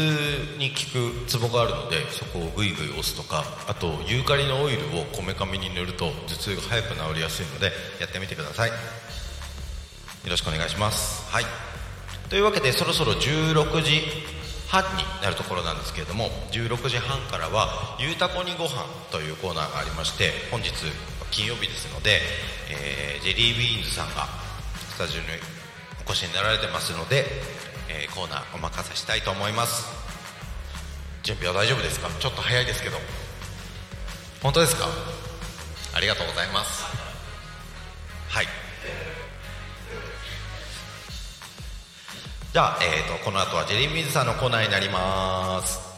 [0.59, 0.77] に効
[1.25, 8.71] くツボがあるのでそこをグイグイ押すとかあとユーカリのオイルをこめかみに塗ると頭痛が早く治りやすいのでやってみてください。
[8.71, 8.75] よ
[10.31, 11.31] ろしくお願いします。
[11.31, 11.47] はい。
[12.31, 14.03] というわけでそろそろ16時
[14.69, 20.73] 半になるところなんですけれども16時半からは「ゆうたこにご飯というコーナーがありまして本日
[21.31, 22.21] 金曜日ですので、
[22.71, 24.29] えージェリービーンズさんが
[24.91, 25.27] スタジオに
[26.07, 27.25] お越しになられてますので、
[27.89, 29.85] えーコーナーお任せしたいと思います。
[31.23, 32.09] 準備は大丈夫ですか？
[32.21, 32.99] ちょっと早いですけど。
[34.43, 34.87] 本当ですか？
[35.95, 36.85] ありがとうございます。
[38.29, 38.47] はい。
[42.55, 45.94] じゃあ、えー、とこの後はジェリーミズさんのコーナーになります。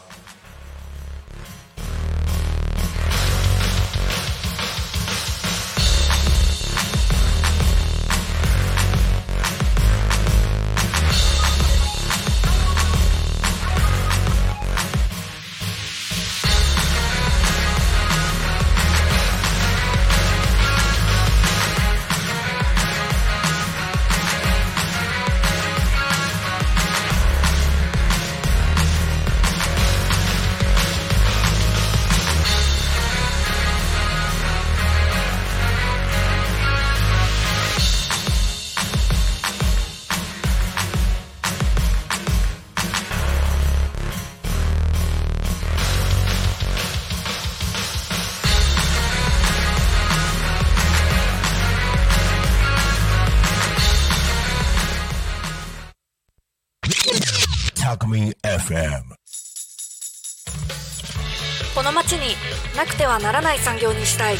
[63.16, 64.36] はならない産業にしたい。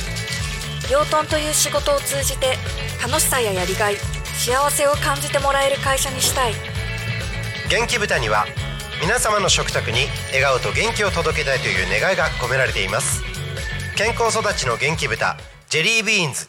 [0.91, 2.59] 養豚という仕事を通じて
[3.03, 3.97] 楽しさややりがい
[4.35, 6.53] 幸せを感じてもらえる会社にしたい。
[7.71, 8.47] 元気豚には
[9.01, 13.23] 皆様の食卓に笑顔と元気を届けたいという願いが込められています。
[13.97, 15.37] 健康育ちの元気豚
[15.69, 16.49] ジェリービーンズ。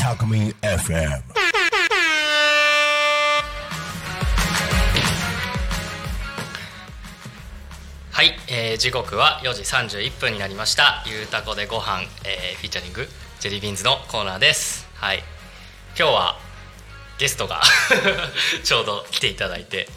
[0.00, 1.49] タコミン FM
[8.20, 11.02] はい、えー時刻は4時31分になりました。
[11.06, 13.08] ゆうたこでご飯、えーフィーチャリング
[13.40, 14.86] ジェリービーンズのコーナーです。
[14.96, 15.22] はい。
[15.98, 16.36] 今日は
[17.18, 17.62] ゲストが
[18.62, 19.88] ちょうど来ていただいて。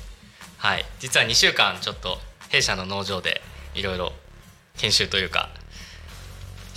[0.57, 0.85] はい。
[1.01, 3.41] 実は2週間ちょっと弊社の農場で
[3.75, 4.13] いろいろ
[4.77, 5.49] 研修というか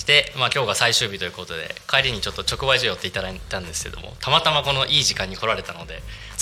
[0.06, 5.94] て、まあ、今日が最終日ということで帰りにちょっと直売所寄っていただいたんですけどもたまたまこのいい時間に来られたので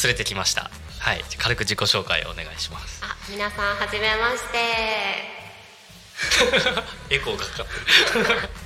[0.03, 5.45] 連れてきましたはい軽く自己紹介をお願いしますあ、皆さんはじめまして。
[7.11, 8.49] エコーがかかってる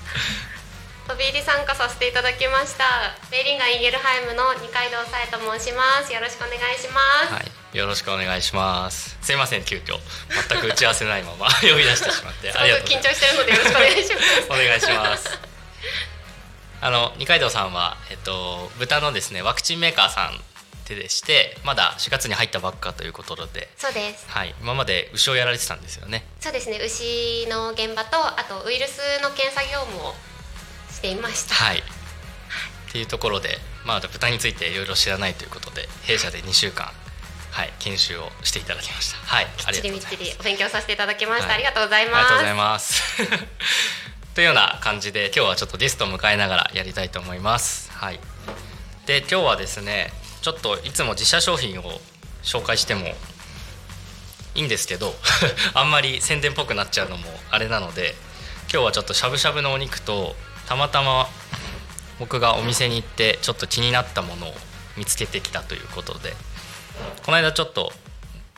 [1.08, 2.84] 飛び入り参加させていただきました。
[3.30, 6.12] ベーリンガーイーゲルハイムの二階堂さえと申します。
[6.12, 7.32] よろしくお願いします。
[7.32, 9.18] はい、よろしくお願いします。
[9.20, 9.98] すいません、急遽
[10.48, 14.46] 全く打ち合わせないまま 呼び出してしまって、すごく緊張してるのでよろしくお願いします。
[14.48, 15.38] お願いします。
[16.80, 20.40] あの二階堂さんはえっと豚のですねワクチンメーカーさん
[20.88, 24.24] ででして、まだ4月に入ったばっかということで、そうです。
[24.28, 26.24] はい、今まで牛をやられてたんですよね。
[26.40, 26.78] そうですね。
[26.78, 30.14] 牛の現場とあとウイルスの検査業務を
[30.90, 31.54] していました。
[31.54, 31.80] はい。
[31.80, 31.82] っ
[32.90, 36.90] ていうところで、まあ豚についていろいろ知らないということで、弊社で2週間
[37.58, 39.18] はい研修をしていただきました。
[39.18, 41.48] はい、ありがとうございますみっちりみっちりお勉強させていただきました。
[41.48, 42.22] はいありがとうございあります。
[42.22, 43.02] がとうございます。
[44.36, 47.90] というような感じで今日はちょっとゲストを迎えながらやりたいと思います。
[47.90, 48.20] はい。
[49.06, 52.00] で今日はですねちょっといつも自社商品を
[52.44, 53.08] 紹介しても
[54.54, 55.16] いいんですけど
[55.74, 58.14] あんまり宣伝っぽくなっちゃうのもあれなので
[58.72, 60.36] 今日はちょっとしゃぶしゃぶのお肉と
[60.68, 61.28] たまたま
[62.20, 64.54] 僕がお店に行ってちょっと気になったものを
[64.96, 66.36] 見つけてきたということで
[67.24, 67.92] この間ちょっと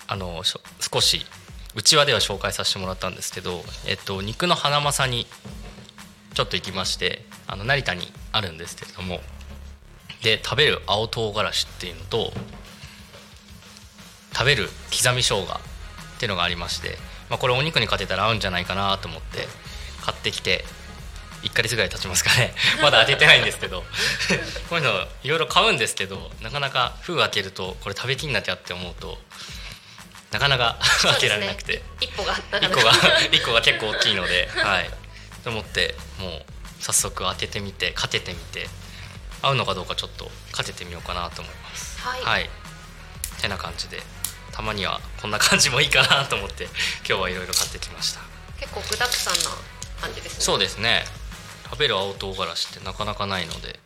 [0.06, 1.24] あの少し
[1.74, 5.26] うちわでは紹介させてもらったんですけど、えっと、肉の花正に
[6.34, 9.20] ちょっと行きましてあの成田にあるんですけれども
[10.22, 12.32] で食べる青唐辛子っていうのと
[14.32, 16.96] 食べる刻み生姜っていうのがありまして、
[17.28, 19.46] まあ、これお肉にかけたら合うんじゃないかなと思って
[20.04, 20.64] 買ってきて
[21.42, 22.54] 1ヶ月ぐらい経ちますかね。
[22.82, 23.84] まだ当ててないんですけど。
[24.68, 29.18] こういうのいろいろ買うんですけどなかなか封開けるとこれ食べきんなきゃって思うと
[30.30, 32.92] なかなか開けられなくて、一歩がなかなか1個が
[33.32, 34.90] 一個が結構大きいのではい。
[35.42, 36.44] と思ってもう
[36.80, 38.68] 早速当ててみてかけてみて
[39.42, 41.98] 合うのかどうかちょっとかけてみようかなと思います。
[42.00, 42.22] はい。
[42.22, 42.50] はい。
[43.40, 44.02] てな感じで
[44.52, 46.64] たまにはこんな感じもいいかなと思って
[47.08, 48.20] 今日はいろいろ買ってきました。
[48.58, 49.50] 結構具沢山な
[50.00, 50.44] 感じですね。
[50.44, 51.04] そうですね
[51.70, 53.78] 食べる青唐辛子ってなかなかないので。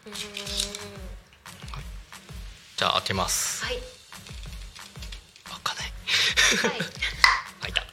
[2.76, 3.64] じゃあ開けます。
[3.64, 3.78] はい。
[5.44, 5.92] 開かない。
[6.72, 6.80] はい。
[7.62, 7.82] 開いた。
[7.82, 7.86] じ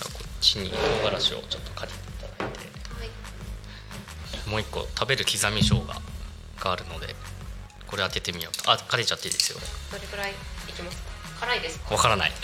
[0.00, 2.58] ゃあこっちに唐辛子をちょっとかけていただいて。
[2.98, 3.04] は
[4.46, 4.48] い。
[4.48, 6.00] もう一個食べる刻み生姜が
[6.72, 7.14] あるので
[7.86, 8.70] これ当ててみようと。
[8.70, 9.58] あかけちゃっていいですよ。
[9.92, 11.15] どれくらいいきますか？
[11.40, 11.94] 辛いですか？
[11.94, 12.32] わからない。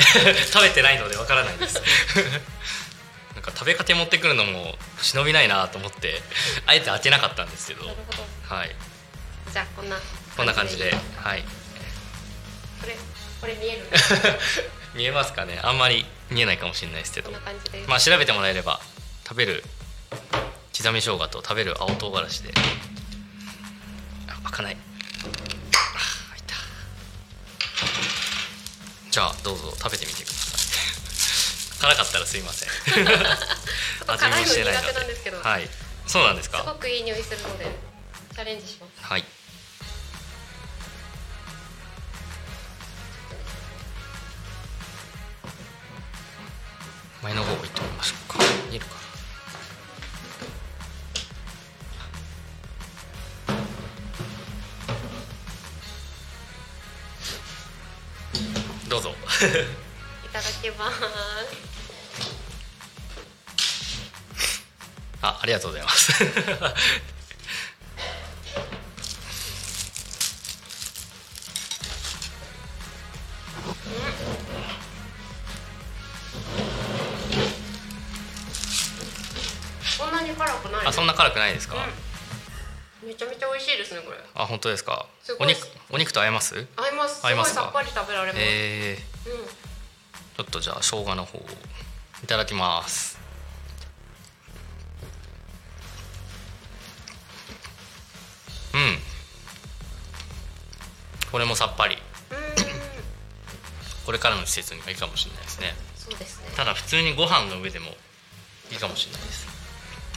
[0.53, 1.75] 食べてないのでわからないです。
[3.35, 6.21] なんか食べかけ持ってくるのも忍びないなと思って
[6.67, 7.85] あえて当てなかったんですけど。
[7.87, 8.13] なるほ
[8.49, 8.55] ど。
[8.55, 8.75] はい。
[9.53, 9.97] じゃあこんな
[10.37, 11.43] こんな感じではい。
[12.81, 12.97] これ
[13.41, 13.87] これ見える？
[14.95, 15.59] 見えますかね？
[15.63, 17.31] あんまり見えないかもしれないですけど。
[17.31, 17.83] こんな感じで。
[17.85, 18.81] すまあ調べてもらえれば
[19.25, 19.65] 食べる
[20.77, 22.53] 刻み生姜と食べる青唐辛子で。
[24.29, 24.77] あ開かない
[29.13, 31.95] じゃあどうぞ食べてみてください。
[31.95, 32.69] 辛かったらすいません。
[32.69, 33.07] ちょっ
[34.07, 35.37] と辛いの苦手なんですけど。
[35.37, 35.69] はい。
[36.07, 37.67] そうなんですすごかくいい匂いするので
[38.35, 38.93] チャレンジします。
[39.05, 39.25] はい。
[47.23, 48.39] 前の方行ってみましょうか。
[48.71, 49.02] 見えるか？
[58.93, 59.09] どうぞ。
[59.11, 59.15] い
[60.31, 60.97] ただきます。
[65.23, 66.13] あありがとうございます。
[79.97, 80.13] そん。
[80.13, 81.77] なに辛くないあそんな辛くないですか、
[83.03, 84.19] めちゃめちゃ美味しいですねこれ。
[84.35, 85.07] あ本当ですか？
[85.39, 86.67] お肉お肉と合います？
[86.77, 87.17] 合います。
[87.17, 91.43] すごいさっぱり食べられます、えー、うんちょっとじゃあ生姜の方を
[92.23, 93.19] いただきます。
[98.75, 98.99] うん。
[101.31, 101.99] これもさっぱり。
[104.07, 105.75] これからの季節にはいいかもしれないですね。
[105.97, 106.51] そうですね。
[106.57, 107.87] ただ普通にご飯の上でも
[108.71, 109.47] いいかもしれないです。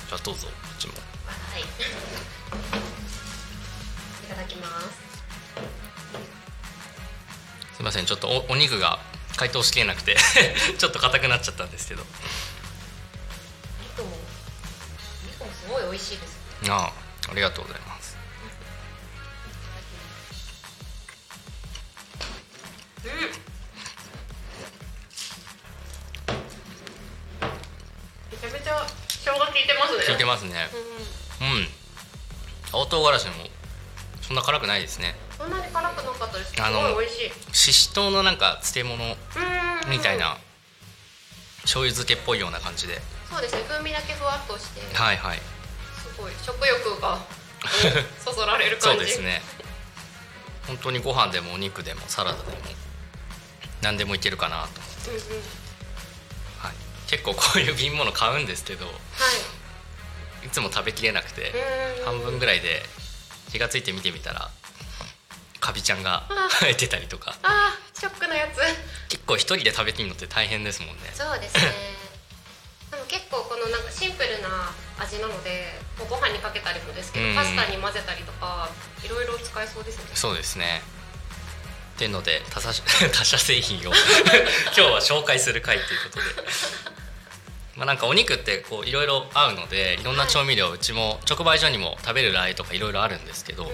[0.08, 0.94] じゃあどうぞこっちも。
[1.28, 1.62] はい。
[1.62, 1.66] い
[4.28, 5.05] ただきます
[7.86, 8.06] ません。
[8.06, 9.00] ちょっとおお肉が
[9.38, 10.18] 解凍しきれなくて
[10.78, 12.04] ちょっと硬くなっちゃったんですけど。
[13.80, 14.18] 肉も
[15.32, 16.36] 肉もすごい美味しいです
[16.70, 16.92] あ
[17.28, 18.18] あありがとうございます。
[28.32, 30.06] めちゃめちゃ生姜効いてますね。
[30.08, 30.70] 効いてますね。
[31.42, 31.68] うん。
[32.72, 33.34] 青唐辛子も
[34.22, 35.16] そんな辛くないですね
[36.36, 37.72] ったですすあのしい。
[37.72, 39.08] ししとうのなんか漬物う
[39.88, 39.90] ん。
[39.90, 40.38] みたいな
[41.62, 43.02] 醤油漬けっぽいような感じで。
[43.30, 43.64] そうですね。
[43.68, 45.38] 風味だけふわっとしてはいはい。
[45.38, 47.20] すごい食欲がお
[48.24, 48.98] そそられる感じ。
[49.00, 49.42] そうですね。
[50.68, 52.58] 本当にご飯でもお肉でもサラダでも
[53.82, 54.82] 何でもいけるかなと、
[55.12, 55.22] うんうん。
[56.60, 56.74] はい、
[57.08, 60.48] 結構こういう瓶物買うんですけどはい。
[60.48, 61.52] いつも食べきれなくて
[62.00, 62.06] うん。
[62.06, 62.84] 半分ぐらいで
[63.52, 64.50] 気がついて見てみたら
[65.66, 66.22] カビちゃんが
[66.61, 67.36] 生えてたりとか。
[67.41, 68.61] あーショックなやつ。
[69.09, 71.09] 結構一人で食べきるのって大変ですもんね。
[71.11, 71.74] そうですね。
[72.93, 77.36] でも結構このなんかシンプルな味なのでご飯にかけたりもですけど、うん。
[77.36, 78.70] パスタに混ぜたりとか
[79.03, 80.03] いろいろ使えそうですね。
[80.13, 80.84] そうですね。
[81.95, 83.93] っていうので他社 他社製品を
[84.70, 86.26] 今日は紹介する回ということで。
[87.76, 93.68] まあなんかお肉ってこういろいろ合うのでいろんな調味料、うちも直売所にも食べるラー油とかいろいろあるんですけど、っ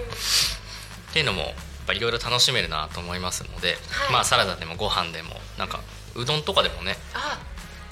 [1.12, 1.54] ていうのも
[1.86, 4.12] ぱいろいろ楽しめるなと思いますので、はい。
[4.12, 5.80] まあサラダでもご飯でもなんか
[6.14, 7.38] うどんとかでもねあ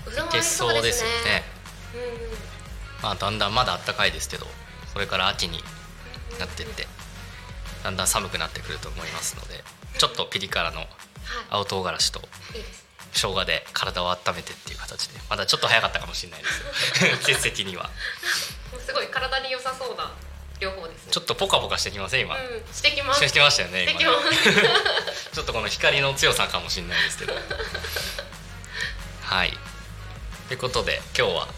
[0.07, 1.43] うどんいけそううですよね
[3.03, 4.47] まあだんだんまだ暖かいですけど
[4.93, 5.59] これから秋に
[6.39, 6.87] なってって
[7.83, 9.65] だんだん寒くなってくると思いますので
[9.99, 10.85] ちょっとピリ辛の
[11.49, 12.21] 青唐辛子と
[13.13, 17.19] 生姜で体を温めてっていう形でまだちょっと早かったかもしれないです。
[17.27, 17.91] 季節的には。
[18.87, 20.13] すごい体に良さそうな
[20.61, 21.07] 両方です。
[21.07, 22.41] ねちょっとポカポカしてきません今、うん
[22.73, 23.27] してきます。
[23.27, 23.87] してましたよね
[25.33, 27.35] ちょっとこの光の強さかもしれないですけど。
[29.23, 29.59] はい。
[30.49, 31.49] ということで今日は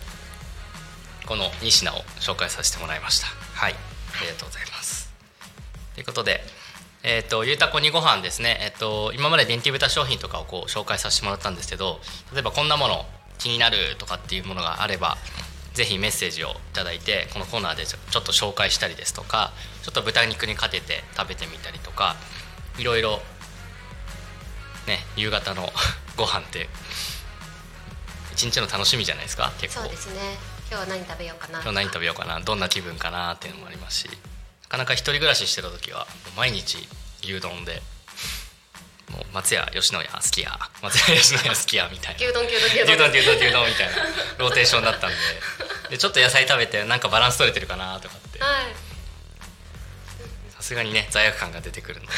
[1.26, 3.26] この2品を紹介させてもらいました。
[3.54, 3.74] はい。
[4.16, 5.10] ありがとうございます。
[5.94, 6.44] ということで
[7.02, 8.58] えっ、とゆうたこにご飯ですね。
[8.60, 12.00] えっ、と今まで電気豚商品とかをこう紹介させてもらったんですけど、
[12.32, 13.06] 例えばこんなもの
[13.38, 15.18] 気になるとかっていうものがあれば。
[15.74, 19.52] ぜひメッセージをいただいてこのコーナーでちょっと紹介したりですとか
[19.82, 22.16] ちょっと豚肉にかけて食べてみたりとか
[22.78, 23.20] いろいろ
[24.86, 25.72] ね夕方の
[26.16, 26.68] ご飯って
[28.32, 29.82] 一日の楽しみじゃないですか結構。
[29.82, 30.38] そうですね。
[30.70, 31.60] 今日は何食べようかな。
[31.60, 36.88] 今日何食べようかなどんな気分かなっていうのもありますしなかなか一人暮らししてる時は毎日
[37.22, 37.82] 牛丼で
[39.10, 42.24] もう松屋吉野家好きや松屋吉野家好きやみたいな。
[42.24, 42.66] 牛丼牛丼。
[42.70, 43.96] 牛丼牛丼牛丼みたいな
[44.38, 45.16] ローテーションだったんで
[45.92, 48.38] でちょっと野菜食べてなんかバランス取れてるかなとかって。
[48.38, 48.72] はい。
[50.54, 52.12] さすがにね罪悪感が出てくるので。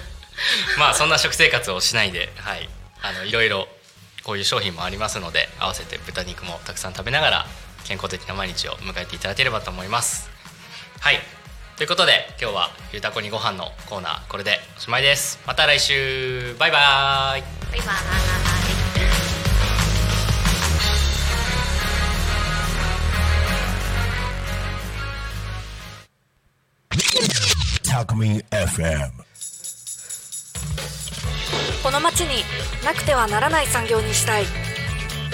[0.80, 2.66] まあそんな食生活をしないではい。
[3.02, 3.68] あのいろいろ
[4.24, 7.46] こういう商品もありますので合わせて豚肉もたくさん食べながら
[7.84, 10.30] 健康的な毎日を迎えていただければと思います。
[11.00, 11.20] はい。
[11.76, 15.38] ということで今日は「ゆうたこにご飯のコーナーこれでおしまいです。
[15.44, 16.56] また来週。
[16.58, 17.42] バイバイ。
[17.42, 18.45] バイバイ
[27.96, 29.10] Talkme FM.
[31.82, 32.44] この町に
[32.84, 34.44] なくてはならない産業にしたい。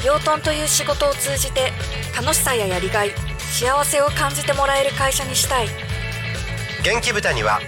[0.06, 1.72] 養豚という仕事を通じて
[2.16, 3.10] 楽しさややりがい
[3.40, 5.66] 幸せを感じてもらえる会社にしたい。
[6.84, 7.58] 元気豚には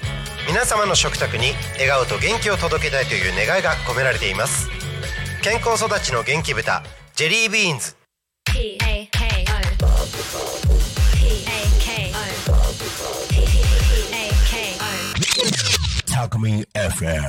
[0.46, 4.68] 皆様の食卓に笑顔と元気を届けたいという願いが込められています。
[5.42, 6.84] 健康育ちの元気豚
[7.16, 7.96] ジェリービーンズ
[16.24, 17.06] Talkme FM.
[17.06, 17.28] は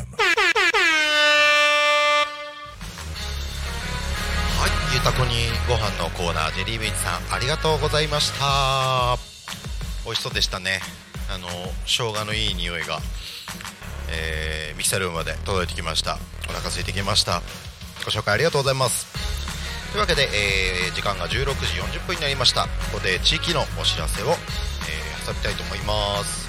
[4.68, 5.34] い、ゆうたこに
[5.68, 9.18] ご飯のコーナージェリービーンズさんありがとうございました。
[10.06, 10.80] 美味しそうでしたね。
[11.30, 11.48] あの
[11.86, 13.00] 生姜のいい匂いが、
[14.12, 16.18] えーミキサルームまで届いてきました。
[16.48, 17.42] お腹空いてきました。
[18.06, 19.08] ご紹介ありがとうございます。
[19.92, 20.30] というわけで、
[20.88, 22.62] えー時間が16時40分になりました。
[22.64, 24.36] ここで地域のお知らせを、えー
[25.28, 26.45] 挟みたいと思います。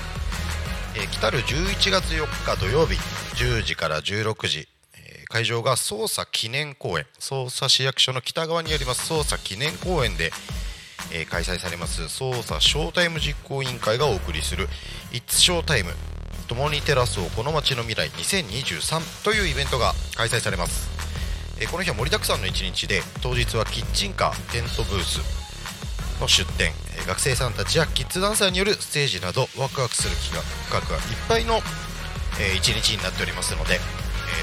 [0.98, 2.94] え来る11月4日土曜日
[3.34, 4.66] 10時から16時、
[4.96, 10.32] え会場が捜査記念公園捜査市役所の北側にあります捜査記念公園で、
[11.12, 14.68] え開催されます捜査ショータイム実行委員会がお送りする
[15.12, 15.94] 「It's Showtime
[16.48, 20.88] 共に照らそうこの街の未来2023」というイベントが開催されます、
[21.60, 25.20] えこの日は盛りだくさんの一日で当日はキッチンカーテントブース
[26.22, 26.72] の出店、
[27.04, 30.34] 学生さんたちやキッズダンサーによるステージなどワクワクする企
[30.70, 31.60] 画がいっぱいの、
[32.40, 33.78] えー一日になっておりますので、え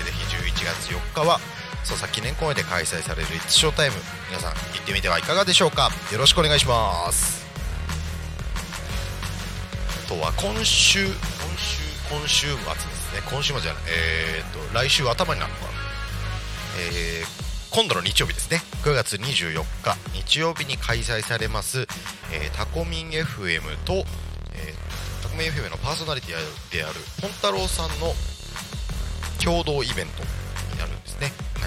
[0.01, 1.39] ーぜひ11月4日は
[1.83, 3.91] 捜査記念公園で開催される「It's Showtime」
[4.29, 5.91] 皆さん行ってみてはいかがでしょうか。
[6.11, 7.43] よろしくお願いします。
[10.05, 11.13] あとは今週今
[11.57, 13.21] 週今週末ですね。
[13.29, 13.83] 今週末じゃない。
[13.87, 15.71] えー、と来週頭になるのかな
[16.79, 17.42] えー
[17.73, 18.61] 今度の日曜日ですね。
[18.83, 21.87] 9月24日日曜日に開催されます、
[22.31, 28.13] えータコミン FM と、えータコミン FM のパーソナリティであるポンタロウさんの
[29.43, 30.21] 共同イベント
[30.71, 31.65] になるんですね、は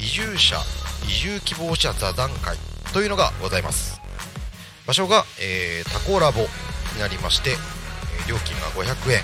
[0.00, 0.56] い、移住者
[1.04, 2.56] 移住希望者座談会
[2.94, 4.00] というのがございます。
[4.86, 6.48] 場所が、えータコラボに
[6.98, 7.50] なりまして、
[8.26, 9.20] 料金が500円。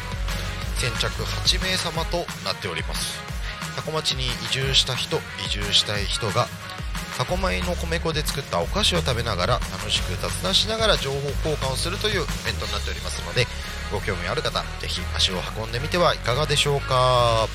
[0.77, 3.32] 先着8名様となっております。
[3.77, 5.17] タコ町に移住した人
[5.47, 6.47] 移住したい人が
[7.17, 13.47] タコ米の米粉で作ったお菓子を食べながら楽しく雑談しながら情報交換をするというイベントになっておりますので
[13.93, 17.47] ご興味ある方ぜひ足を運んでみてはいかがでしょうか。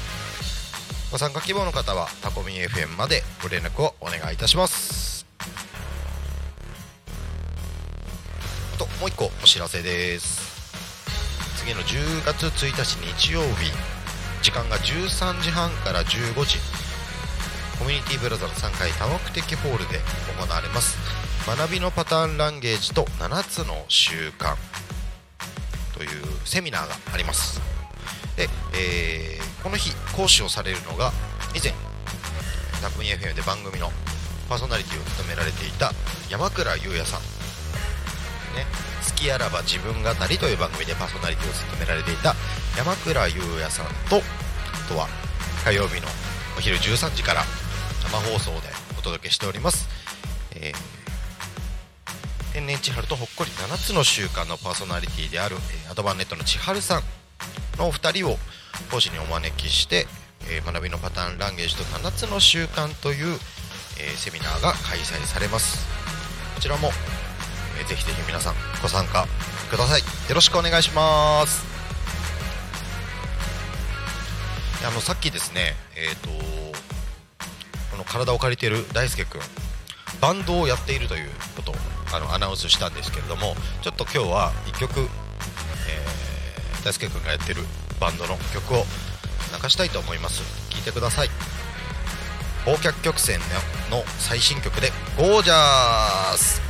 [1.10, 5.26] ご参加希望の方はタコミ FM までご連絡をお願いいたします。
[8.76, 10.58] あともう一個お知らせです。
[11.58, 12.96] 次の10月1日
[13.26, 13.97] 日曜日
[14.48, 16.58] 時間が13時半から15時。
[17.80, 20.00] コミュニティブラザーズ3階多目的ホールで
[20.40, 20.98] 行われます。
[21.46, 24.56] 学びのパターンランゲージと7つの習慣。
[25.94, 26.10] という
[26.46, 27.60] セミナーがあります。
[28.38, 31.12] で、えーこの日講師をされるのが
[31.54, 31.74] 以前
[32.82, 33.92] タコミ FM で番組の
[34.48, 35.92] パーソナリティを務められていた
[36.30, 37.20] 山倉優也さん。
[38.56, 38.66] ね、
[39.06, 42.34] 好きあらば自分語りという番組でパーソナリティを務められていた
[42.78, 44.22] 山倉優也さんと
[44.88, 45.08] とは
[45.64, 46.08] 火曜日の
[46.58, 47.42] お昼13時から
[48.04, 48.68] 生放送で
[48.98, 49.88] お届けしております、
[50.56, 50.98] えー
[52.54, 57.04] 天然千春とほっこり7つの習慣のパーソナリティである、えアドバンネットの千春さん
[57.78, 58.36] のお二人を
[58.90, 60.08] 講師にお招きして、
[60.50, 63.38] えー学びのパターンランゲージと7つの習慣という、
[64.00, 65.86] えーセミナーが開催されます。
[66.56, 66.90] こちらも
[67.80, 69.28] えーぜひぜひ皆さんご参加
[69.70, 70.02] ください。
[70.02, 71.77] よろしくお願いします。
[74.88, 76.30] あのさっきですねえっ、と
[77.92, 79.42] この体を借りている大輔君
[80.22, 81.76] バンドをやっているということを
[82.14, 85.08] あのアナウンスしたんですけれどもちょっと今日は1曲、えー
[86.86, 87.64] 大輔君がやってる
[88.00, 88.86] バンドの曲を
[89.62, 90.42] 流したいと思います。
[90.70, 91.30] 聴いてください。
[92.66, 93.40] 忘却曲線
[93.90, 96.62] のの最新曲で「ゴージャース」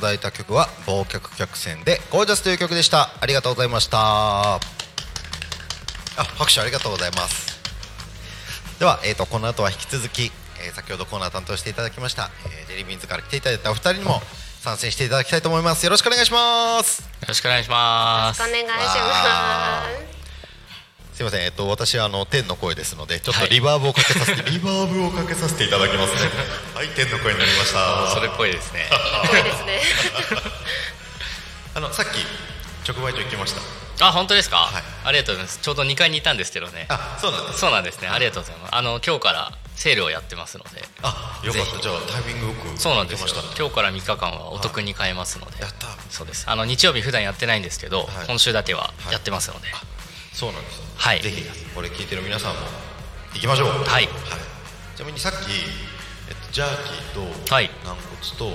[0.00, 3.10] ただいた曲は「忘却曲線」で「ゴージャス」という曲でした。
[3.20, 3.98] ありがとうございました。
[3.98, 4.60] あ
[6.16, 7.58] 拍手ありがとうございます。
[8.78, 14.22] では、えー、とこの後は引き続き、えー先ほどコーナー担当していただきました、えージェリービーンズから来ていただいたお二人にも
[14.60, 15.84] 参戦していただきたいと思います。
[15.84, 17.02] よろしくお願いします。
[17.02, 18.42] よろしくお願いします。
[18.42, 20.17] お願いしわます
[21.18, 26.30] すいません、えっと、私はあの天の声ですのでちょっとリバーブをかけさせて、 リバーブをかけさせていただきますね。
[26.76, 26.88] はい。
[26.90, 28.08] 天の声になりました。
[28.14, 28.88] それっぽいですね。
[29.28, 29.82] ぽいですね。
[31.74, 32.24] あのさっき
[32.88, 33.52] 直売所行きまし
[33.98, 34.06] た。
[34.06, 34.70] あ本当ですか、
[35.02, 35.58] ありがとうございます。
[35.60, 36.86] ちょうど2階にいたんですけどね。
[36.88, 38.06] あそうなんですそうなんですね。
[38.06, 38.74] ありがとうございます。
[38.76, 40.84] あの今日からセールをやってますので。
[41.02, 41.82] あよかった。
[41.82, 43.26] じゃあタイミングよくそうなんですよ。
[43.58, 45.88] 今日から3日間はお得に買えますので、やった。
[46.10, 46.44] そうです。
[46.46, 48.26] あの日曜日普段やってないんですけど、はい。
[48.28, 49.66] 今週だけはやってますので、
[50.38, 51.20] そうなんですはい。
[51.20, 51.42] ぜひ
[51.74, 52.60] これ聞いてる皆さんも
[53.34, 53.68] 行きましょう。
[53.82, 54.06] はい。
[54.94, 55.50] ちなみにさっき、
[56.30, 57.68] えっと、ジャーキーとはい。
[57.84, 58.54] 軟骨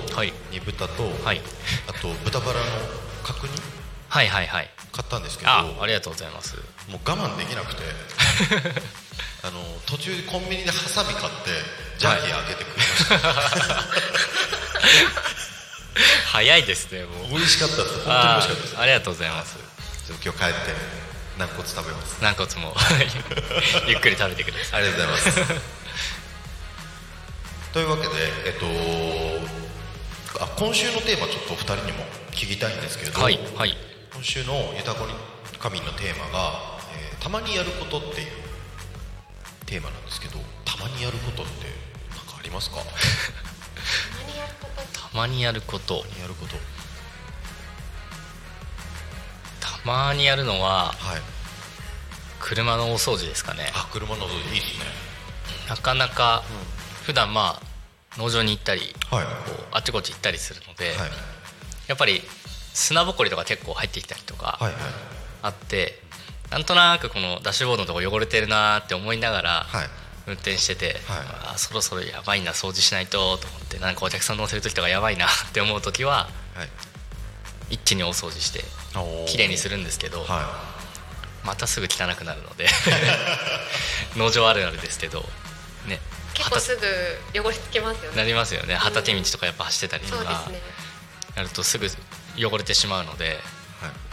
[0.50, 1.42] 煮豚と、はい。
[1.86, 2.64] あと豚バラの
[3.22, 3.52] 角煮？
[4.08, 4.70] はいはいはい。
[4.92, 6.56] 買ったんですけどあありがとうございます。
[6.88, 7.82] もう我慢できなくて
[9.44, 11.50] あの途中でコンビニでハサミ買って
[11.98, 13.84] ジャーキー開けて食いました、
[16.32, 17.28] 早いですねもう。
[17.28, 17.94] 美味しかったです。
[18.04, 18.76] 本当に美味しかったです。
[18.78, 19.56] ありがとうございます。
[20.24, 21.03] 今日帰って
[21.38, 22.22] 軟骨食べます。
[22.22, 22.74] 軟骨も。
[23.88, 24.82] ゆっくり食べてください。
[24.82, 25.40] ありがとうございます。
[27.74, 28.12] というわけで、
[28.46, 28.52] えっ
[30.38, 33.76] と、あ今週のテーマちょっとお二人にも聞きたいんですけれど、はいはい。
[34.12, 35.14] 今週の「ゆたこに
[35.58, 38.28] 仮眠」のテーマが、えーたまにやること」っていう
[39.66, 41.66] テーマなんですけどたまにやることって
[42.10, 42.76] 何かありますか？
[44.28, 45.00] 何やること。
[45.00, 46.04] たまにやること
[49.84, 51.20] まにやるのははい。
[52.40, 53.70] 車の大掃除ですかね。
[53.74, 54.84] あ車の音いいですね。
[55.68, 56.42] なかなか
[57.04, 59.24] 普段まあ農場に行ったりはい。
[59.24, 59.30] こ
[59.60, 61.10] うあっちこっち行ったりするので、はい。
[61.88, 62.22] やっぱり
[62.72, 64.58] 砂ぼこりとか結構入ってきたりとか
[65.42, 66.00] あって、
[66.50, 69.88] なんとなくこのダッシュボードのとこ汚れてるなって思いながらはい。
[70.26, 70.96] 運転してて、はい。
[71.54, 76.68] あそろそろやばいな掃除しないとと思ってなんかお客さん乗せる時とかやばいなって思う時ははい
[77.74, 78.64] 一気に大掃除して
[79.26, 80.62] 綺麗にするんですけど、は
[81.44, 82.68] またすぐ汚くなるので
[84.16, 85.28] 農場あるあるですけど
[85.86, 86.00] ね。
[86.34, 88.16] 結構すぐ汚れつきますよね。
[88.16, 88.76] なりますよね。
[88.76, 90.50] 畑道とかやっぱ走ってたりとか
[91.36, 91.90] やるとすぐ
[92.38, 93.38] 汚れてしまうのでいはい。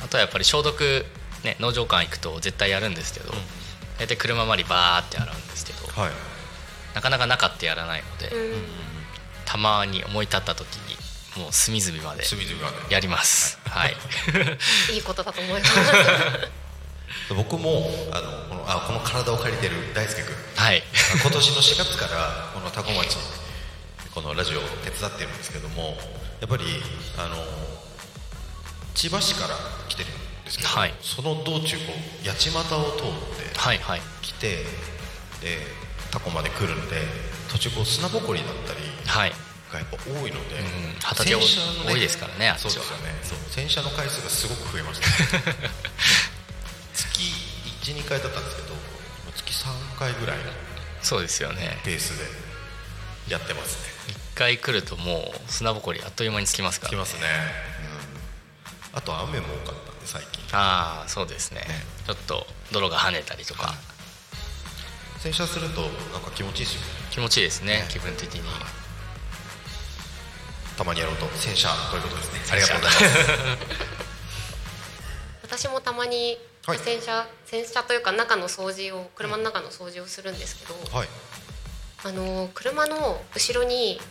[0.05, 1.05] あとはやっぱり消毒、
[1.43, 3.33] ね、農場館行くと絶対やるんですけど、
[3.99, 6.11] 大体車周りバーって洗うんですけどはい。
[6.95, 8.63] なかなか中ってやらないので、うん。
[9.45, 10.80] たまに思い立った時に
[11.37, 12.93] もう隅々まで隅々まで。
[12.93, 13.57] やります。
[13.65, 13.95] はい。
[14.93, 15.73] いいことだと思います。
[17.35, 20.35] 僕もあのこのあこの体を借りてる大輔君。
[20.55, 20.83] はい。
[21.21, 23.17] 今年の4月からこの多古町
[24.13, 25.97] このラジオを手伝ってるんですけども
[26.41, 26.65] やっぱり
[27.17, 27.37] あの
[28.93, 29.55] 千葉市から
[29.87, 30.93] 来てるんですけど、はい。
[31.01, 31.93] その道中こ
[32.25, 34.01] う八街を通ってはいはい。
[34.21, 34.65] 来て
[35.39, 35.57] で
[36.11, 36.97] 多古まで来るんで
[37.49, 39.33] 途中こう砂ぼこりだったりはい
[39.71, 40.99] がやっぱ多いので、うん。
[41.01, 42.71] 畑多い洗車の多いですからねあっちは。
[42.71, 43.03] そうですよね。
[43.23, 43.37] そう。
[43.49, 45.07] 洗車の回数がすごく増えました、
[45.51, 45.69] ね、
[46.93, 47.23] 月
[47.83, 48.73] 12回だったんですけど
[49.25, 50.43] 今月3回ぐらいの
[51.01, 51.79] そうですよね。
[51.83, 52.25] ペースで
[53.27, 53.91] やってますね。
[54.09, 57.21] 一回来るともう砂ぼこりあっという間につきますから、来ますね、
[58.93, 60.43] うん、あと雨も多かったんで最近。
[60.51, 61.61] ああそうですね。
[62.05, 63.75] ちょっと泥が跳ねたりとか。
[65.19, 66.87] 洗車するとなんか気持ちいいですよね。
[67.11, 68.41] 気持ちいいですね気分的に
[70.81, 72.39] たまにやろうと洗車ということですね。
[72.41, 73.31] あ洗車りがとうございます。
[75.43, 76.79] 私もたまにはい。
[76.79, 81.07] 洗車、洗車というか中の掃除を車の中の掃除をするんですけど、はい。
[82.03, 84.01] あの車の後ろに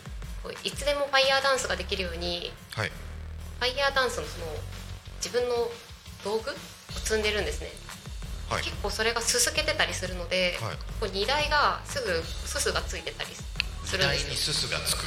[0.63, 2.89] いつでもファイヤーダンスができるようにはい。
[3.59, 4.45] ファイヤーダンスのその
[5.17, 5.55] 自分の
[6.23, 6.53] 道具を
[7.03, 7.67] 積んでるんですね。
[8.49, 8.63] はい。
[8.63, 10.75] 結構それがすすけてたりするので、はい。
[11.01, 13.29] こう荷台がすぐすすがついてたり
[13.91, 15.03] するんにすすがつく。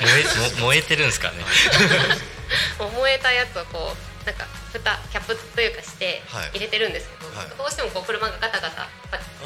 [0.00, 0.24] 燃え
[0.56, 1.44] も燃えてるんですかね。
[2.80, 4.80] もう燃えたやつをこうなんか蓋
[5.12, 6.50] キャップというかしてはい。
[6.56, 7.48] 入れてるんですけど、はい。
[7.48, 8.88] どうしてもこう車がガタガタ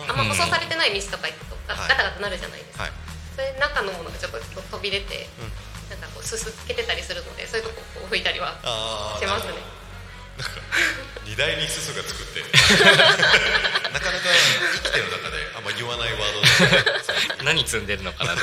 [0.09, 2.93] あんま舗装されてない道とか行くとガタガタなるじゃないですか、はい。
[3.35, 5.29] それで中のものがちょっと飛び出て、
[5.91, 9.80] なんかこうすすけてたりするのでそういうとここう拭いたりはあしますね
[11.27, 12.41] 荷台にすすがつくって
[13.93, 14.29] なかなか
[14.83, 16.33] 生きてる中であんま言わないワー
[17.39, 18.41] ド 何積んでるのかなと。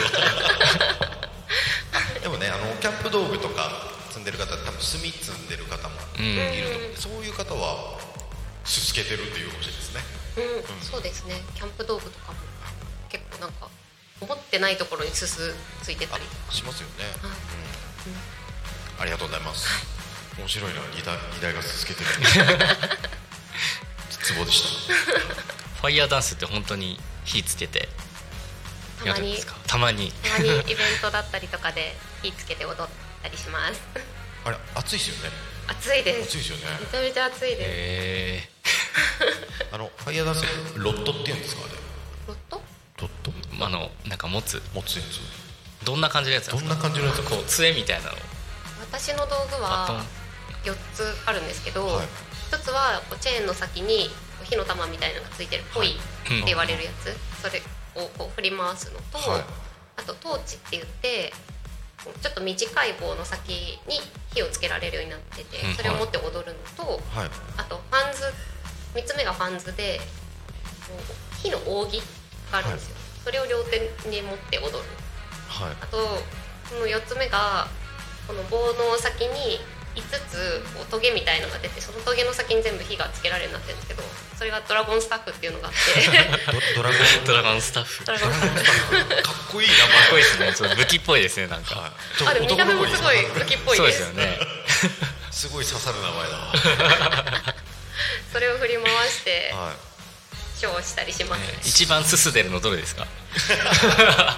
[2.22, 4.98] でもねあのキャンプ道具とか積んでる方多分炭積
[5.32, 6.26] んでる方もうん。
[6.26, 6.90] いると思う。
[6.90, 8.00] んで、そういう方は
[8.66, 10.02] すすけてるっていうかもしれないですね。
[10.38, 11.42] うん、そうですね。
[11.56, 12.38] キャンプ道具とかも
[13.10, 13.70] 結構なんか
[14.20, 17.38] 思ってないところにすすついてたりとしますよね、か、はい。
[19.02, 19.68] ありがとうございます、
[20.38, 22.08] 面白いな荷台荷台がすすけてる。
[24.10, 24.94] ツボでした。
[25.82, 27.88] ファイヤーダンスって本当に火つけて
[29.06, 29.56] やるんですか？
[29.68, 30.12] たまに。
[30.12, 32.76] たまにイベントだったりとかで火つけて踊っ
[33.24, 33.82] たりします。
[34.46, 35.36] あれ暑いですよね。
[35.70, 36.30] 暑いです。
[36.30, 36.64] 暑いですよね。
[36.82, 38.50] めちゃめちゃ暑いです、へ
[39.72, 40.44] あのファイヤーダンス
[40.78, 41.74] ロットっていうんですかあれ？
[42.28, 42.62] ロット？
[43.02, 43.32] ロット？
[43.32, 44.62] えあのなんか持つ。
[44.74, 45.04] 持つや
[45.86, 46.90] どんな感じのやつつどんなんですか？
[46.90, 48.18] な感じのやつこう杖みたいなの。
[48.82, 50.04] 私の道具あは
[50.72, 52.06] 4つあるんですけど、はい。
[52.52, 54.10] 1つはこうチェーンの先に
[54.44, 55.94] 火の玉みたいなのがついてるポイっ
[56.28, 57.62] て言われるやつ、それ
[57.96, 59.42] をこう振り回すのと、はい。
[59.98, 61.34] あとトーチって言って
[62.22, 63.50] ちょっと短い棒の先
[63.88, 64.00] に
[64.34, 67.30] 火をつけられるようになっててうんそれを持って踊るのと、はい。
[67.58, 68.24] あとファンズ
[68.94, 70.00] 3つ目がファンズで
[71.42, 72.00] 火の扇
[72.52, 72.96] があるんですよ、
[73.26, 74.78] それを両手に持って踊る。
[75.50, 75.76] はい。
[75.82, 77.68] あとこの4つ目が
[78.28, 79.60] この棒の先に
[79.98, 84.04] 5つこうトゲみたいのが出てそのトゲの先に全部火がつけられるようになってるんですけど
[84.38, 85.80] それがドラゴンスタッフっていうのがあって。
[86.76, 87.26] ドドラゴン。
[87.26, 88.06] ドラゴンスタッフ。
[88.06, 89.24] ドラゴンスタッフ。
[89.24, 89.88] かっこいい名前。
[89.88, 90.54] かっこいいですね。
[90.54, 91.92] ちょっと武器っぽいですねなんか、はい。
[92.28, 94.40] あでも見た目もすごい武器っぽいそうでですすよね。
[95.32, 96.54] すごい刺さる名前だわ
[98.32, 100.60] それを振り回してはい。
[100.60, 103.06] ショーをしたりします、一番すすでるのどれですか？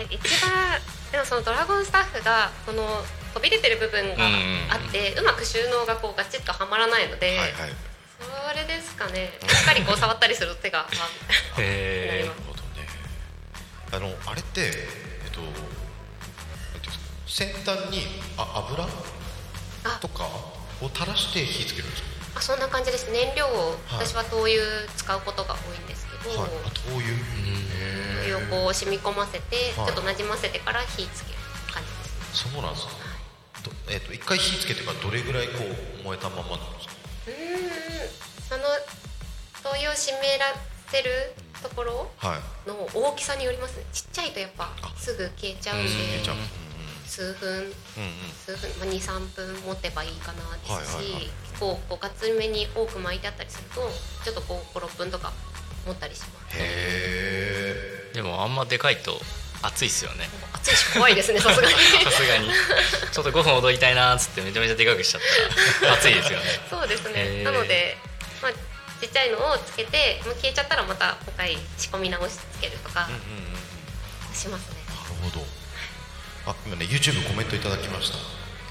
[0.00, 0.80] え一番
[1.12, 3.04] でもそのドラゴンスタッフがこの
[3.36, 4.24] 飛び出てる部分が
[4.70, 7.38] あって、うまく収納がこうガチッとはまらないので、
[8.18, 9.30] それですかね。
[9.46, 12.40] しっかりこう触ったりすると手が なります。
[13.92, 15.40] あのあれってえっと
[17.26, 18.84] 先端にあ油
[20.00, 20.24] とか
[20.80, 22.08] を垂らして火つけるんですか？
[22.36, 23.10] あそんな感じです。
[23.10, 24.06] 燃料をはい。
[24.06, 24.62] 私は灯油
[24.96, 26.50] 使うことが多いんですけど、はい。
[26.64, 27.04] あ灯油？
[28.32, 29.86] 灯油をこう染み込ませて、はい。
[29.88, 31.38] ちょっとなじませてから火つける
[31.72, 31.88] 感じ
[32.32, 32.92] ですそうなんですか。
[32.92, 32.98] ど
[33.88, 35.54] えっと一回火つけてからどれぐらいこ
[36.00, 36.94] う燃えたままなんですか？
[37.28, 38.10] うーん。
[38.48, 38.62] その
[39.62, 40.18] 灯油を湿ら
[40.90, 42.68] せるところはい。
[42.68, 43.84] の大きさによりますね。
[43.92, 45.88] ちっちゃいとやっぱすぐ消えちゃうんで。
[45.90, 46.36] 消えちゃう。
[47.06, 47.48] 数分。
[47.50, 47.72] うんうん。
[48.44, 51.22] 数分、まあ、23分持てばいいかなですし、はいはいはい。
[51.22, 53.88] 結構こうガツめに多く巻いてあったりすると
[54.24, 55.32] ちょっとこう56分とか
[55.86, 56.56] 持ったりします。
[56.58, 59.20] へでもあんまでかいと
[59.62, 60.28] 熱いっすよね。
[60.54, 61.74] 熱いし怖いですね さすがに。
[62.04, 62.50] さすがに。
[63.12, 65.20] ちょっと5分踊りたいなーっつってめちゃめちゃでかくしちゃっ
[65.80, 66.60] たら熱いですよね。
[66.70, 67.42] そうですへねー。
[67.42, 67.96] なので、
[68.42, 73.08] まあ、ちっちゃいのをつけてもう消えちゃったらまたもう一回仕込み直しつけるとか
[74.34, 75.46] しますね、なるほど。
[76.46, 78.18] あ今ね YouTube コメントいただきました、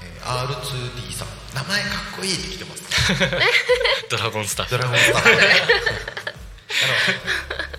[0.02, 1.28] えー R2D さん。
[1.54, 2.82] 名前かっこいいって来てます
[4.10, 5.30] ドラゴンスタッフドラゴンスタッフ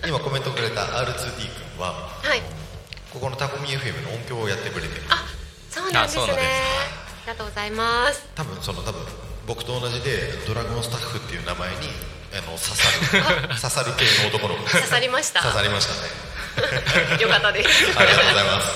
[0.02, 2.42] の今コメントくれた R2D 君ははい
[3.12, 5.02] ここのタコミ FM の音響をやってくれてる
[5.70, 6.22] そうなんですね。
[6.22, 6.48] あそうなんです。
[7.28, 8.28] ありがとうございます。
[8.34, 9.00] 多分その多分
[9.46, 11.88] 僕と同じでドラゴンスタッフっていう名前に
[12.32, 12.84] あの刺さ
[13.16, 14.70] る 刺さる系の男の子。
[14.70, 15.40] 刺さりました。
[15.40, 16.08] 刺さりましたね。
[17.20, 17.68] よかったです。
[17.96, 18.68] ありがとうございます。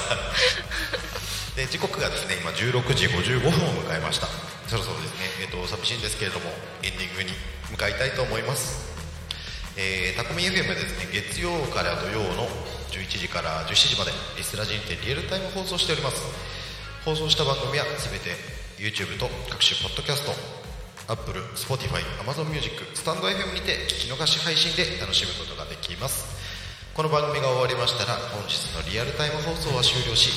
[1.57, 4.28] で時刻がですね今16時55分を迎えました。
[4.68, 6.51] そろそろですね、えっと寂しいんですけれども
[6.83, 7.33] エンディングに
[7.70, 8.89] 向かいたいと思います。
[9.76, 12.49] えー、タコミ FM はですね月曜から土曜の
[12.93, 16.20] 11時から17時までリスラジにてリアルタイム放送しております。
[17.05, 18.36] 放送した番組は全て
[18.76, 20.32] YouTube と各種ポッドキャスト
[21.09, 26.28] Apple、Spotify、Amazon Music、スタンド FM にて聞き逃し配信で楽しむことができます。
[26.93, 30.28] この番組が終わりましたら本日のリアルタイム放送は終了し、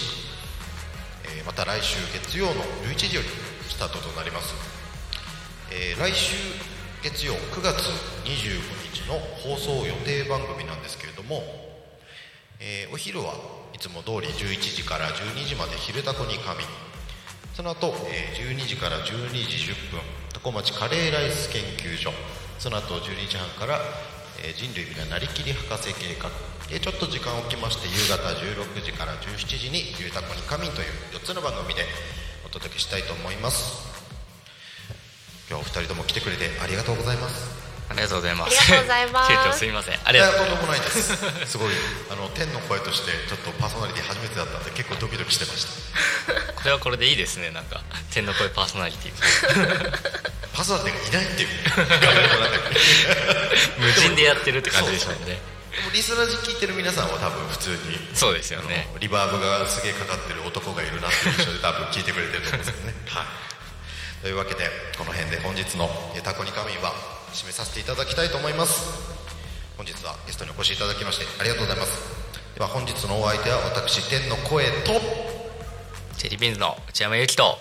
[1.27, 3.27] えーまた来週月曜の11時より
[3.67, 4.55] スタートとなります、
[5.75, 6.33] えー来週
[7.03, 7.83] 月曜9月
[8.23, 8.63] 25
[8.95, 11.64] 日の放送予定番組なんですけれども、
[12.59, 13.33] えーお昼は
[13.73, 16.63] いつも通り11時から12時まで「昼タコに神」
[17.53, 19.99] その後、えー12時から12時10分
[20.33, 22.11] タコ町カレーライス研究所。
[22.57, 23.81] その後12時半から、
[24.41, 26.29] えー人類皆ななりきり博士計画。
[26.69, 31.85] えーちょっと時間を置きまして夕方16時から17時に「ゆうたこに仮眠」という4つの番組で
[32.45, 33.85] お届けしたいと思います。
[35.47, 37.64] 今日はお二人とも来てくれてありがとうございます。
[37.89, 38.59] ありがとうございます。
[38.59, 39.29] ありがとうございます。
[39.29, 39.99] 急遽すいません。
[40.03, 40.35] ありがとう。
[40.35, 41.15] いやとんでもないです
[41.45, 41.73] すごい
[42.09, 45.65] あの天の声としてちょっとパーソナリティ初めてだったんで結構ドキドキしてまし
[46.25, 46.55] た。
[46.55, 47.81] これはこれでいいですねなんか。
[48.11, 49.13] 天の声パーソナリティ。
[50.53, 51.49] パーソナリティがいないっていう
[53.79, 55.37] 無人でやってるって感じでしょうね。
[55.75, 58.87] でもリスラジ聞いてる皆さんは多分普通にそうですよね。
[58.99, 62.93] リバーブがすげえかかってる男がいるなっていう印象で多分聞いてくれてると思うんですけどね。
[63.09, 63.25] はい。
[64.23, 65.91] というわけでこの辺で本日の
[66.23, 66.95] 「タコに仮眠」は
[67.35, 68.81] 締めさせていただきたいと思います。
[69.75, 71.99] 本日はゲストにお越しいただきましてありがとうございます。
[72.55, 74.93] では本日のお相手は私天の声と
[76.17, 77.57] チェリービーンズの内山由紀と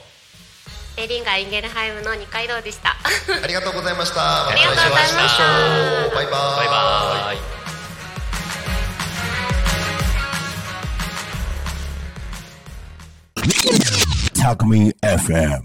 [0.97, 2.91] エリンガインゲルハイムの二階堂でした。
[2.91, 4.21] ありがとうございました。
[4.23, 4.97] またありがとうございました。
[4.97, 5.45] お会いしましょ
[6.13, 6.31] うバイバイ。
[6.31, 7.55] バイバーイ。
[14.41, 15.63] Talk Me FM.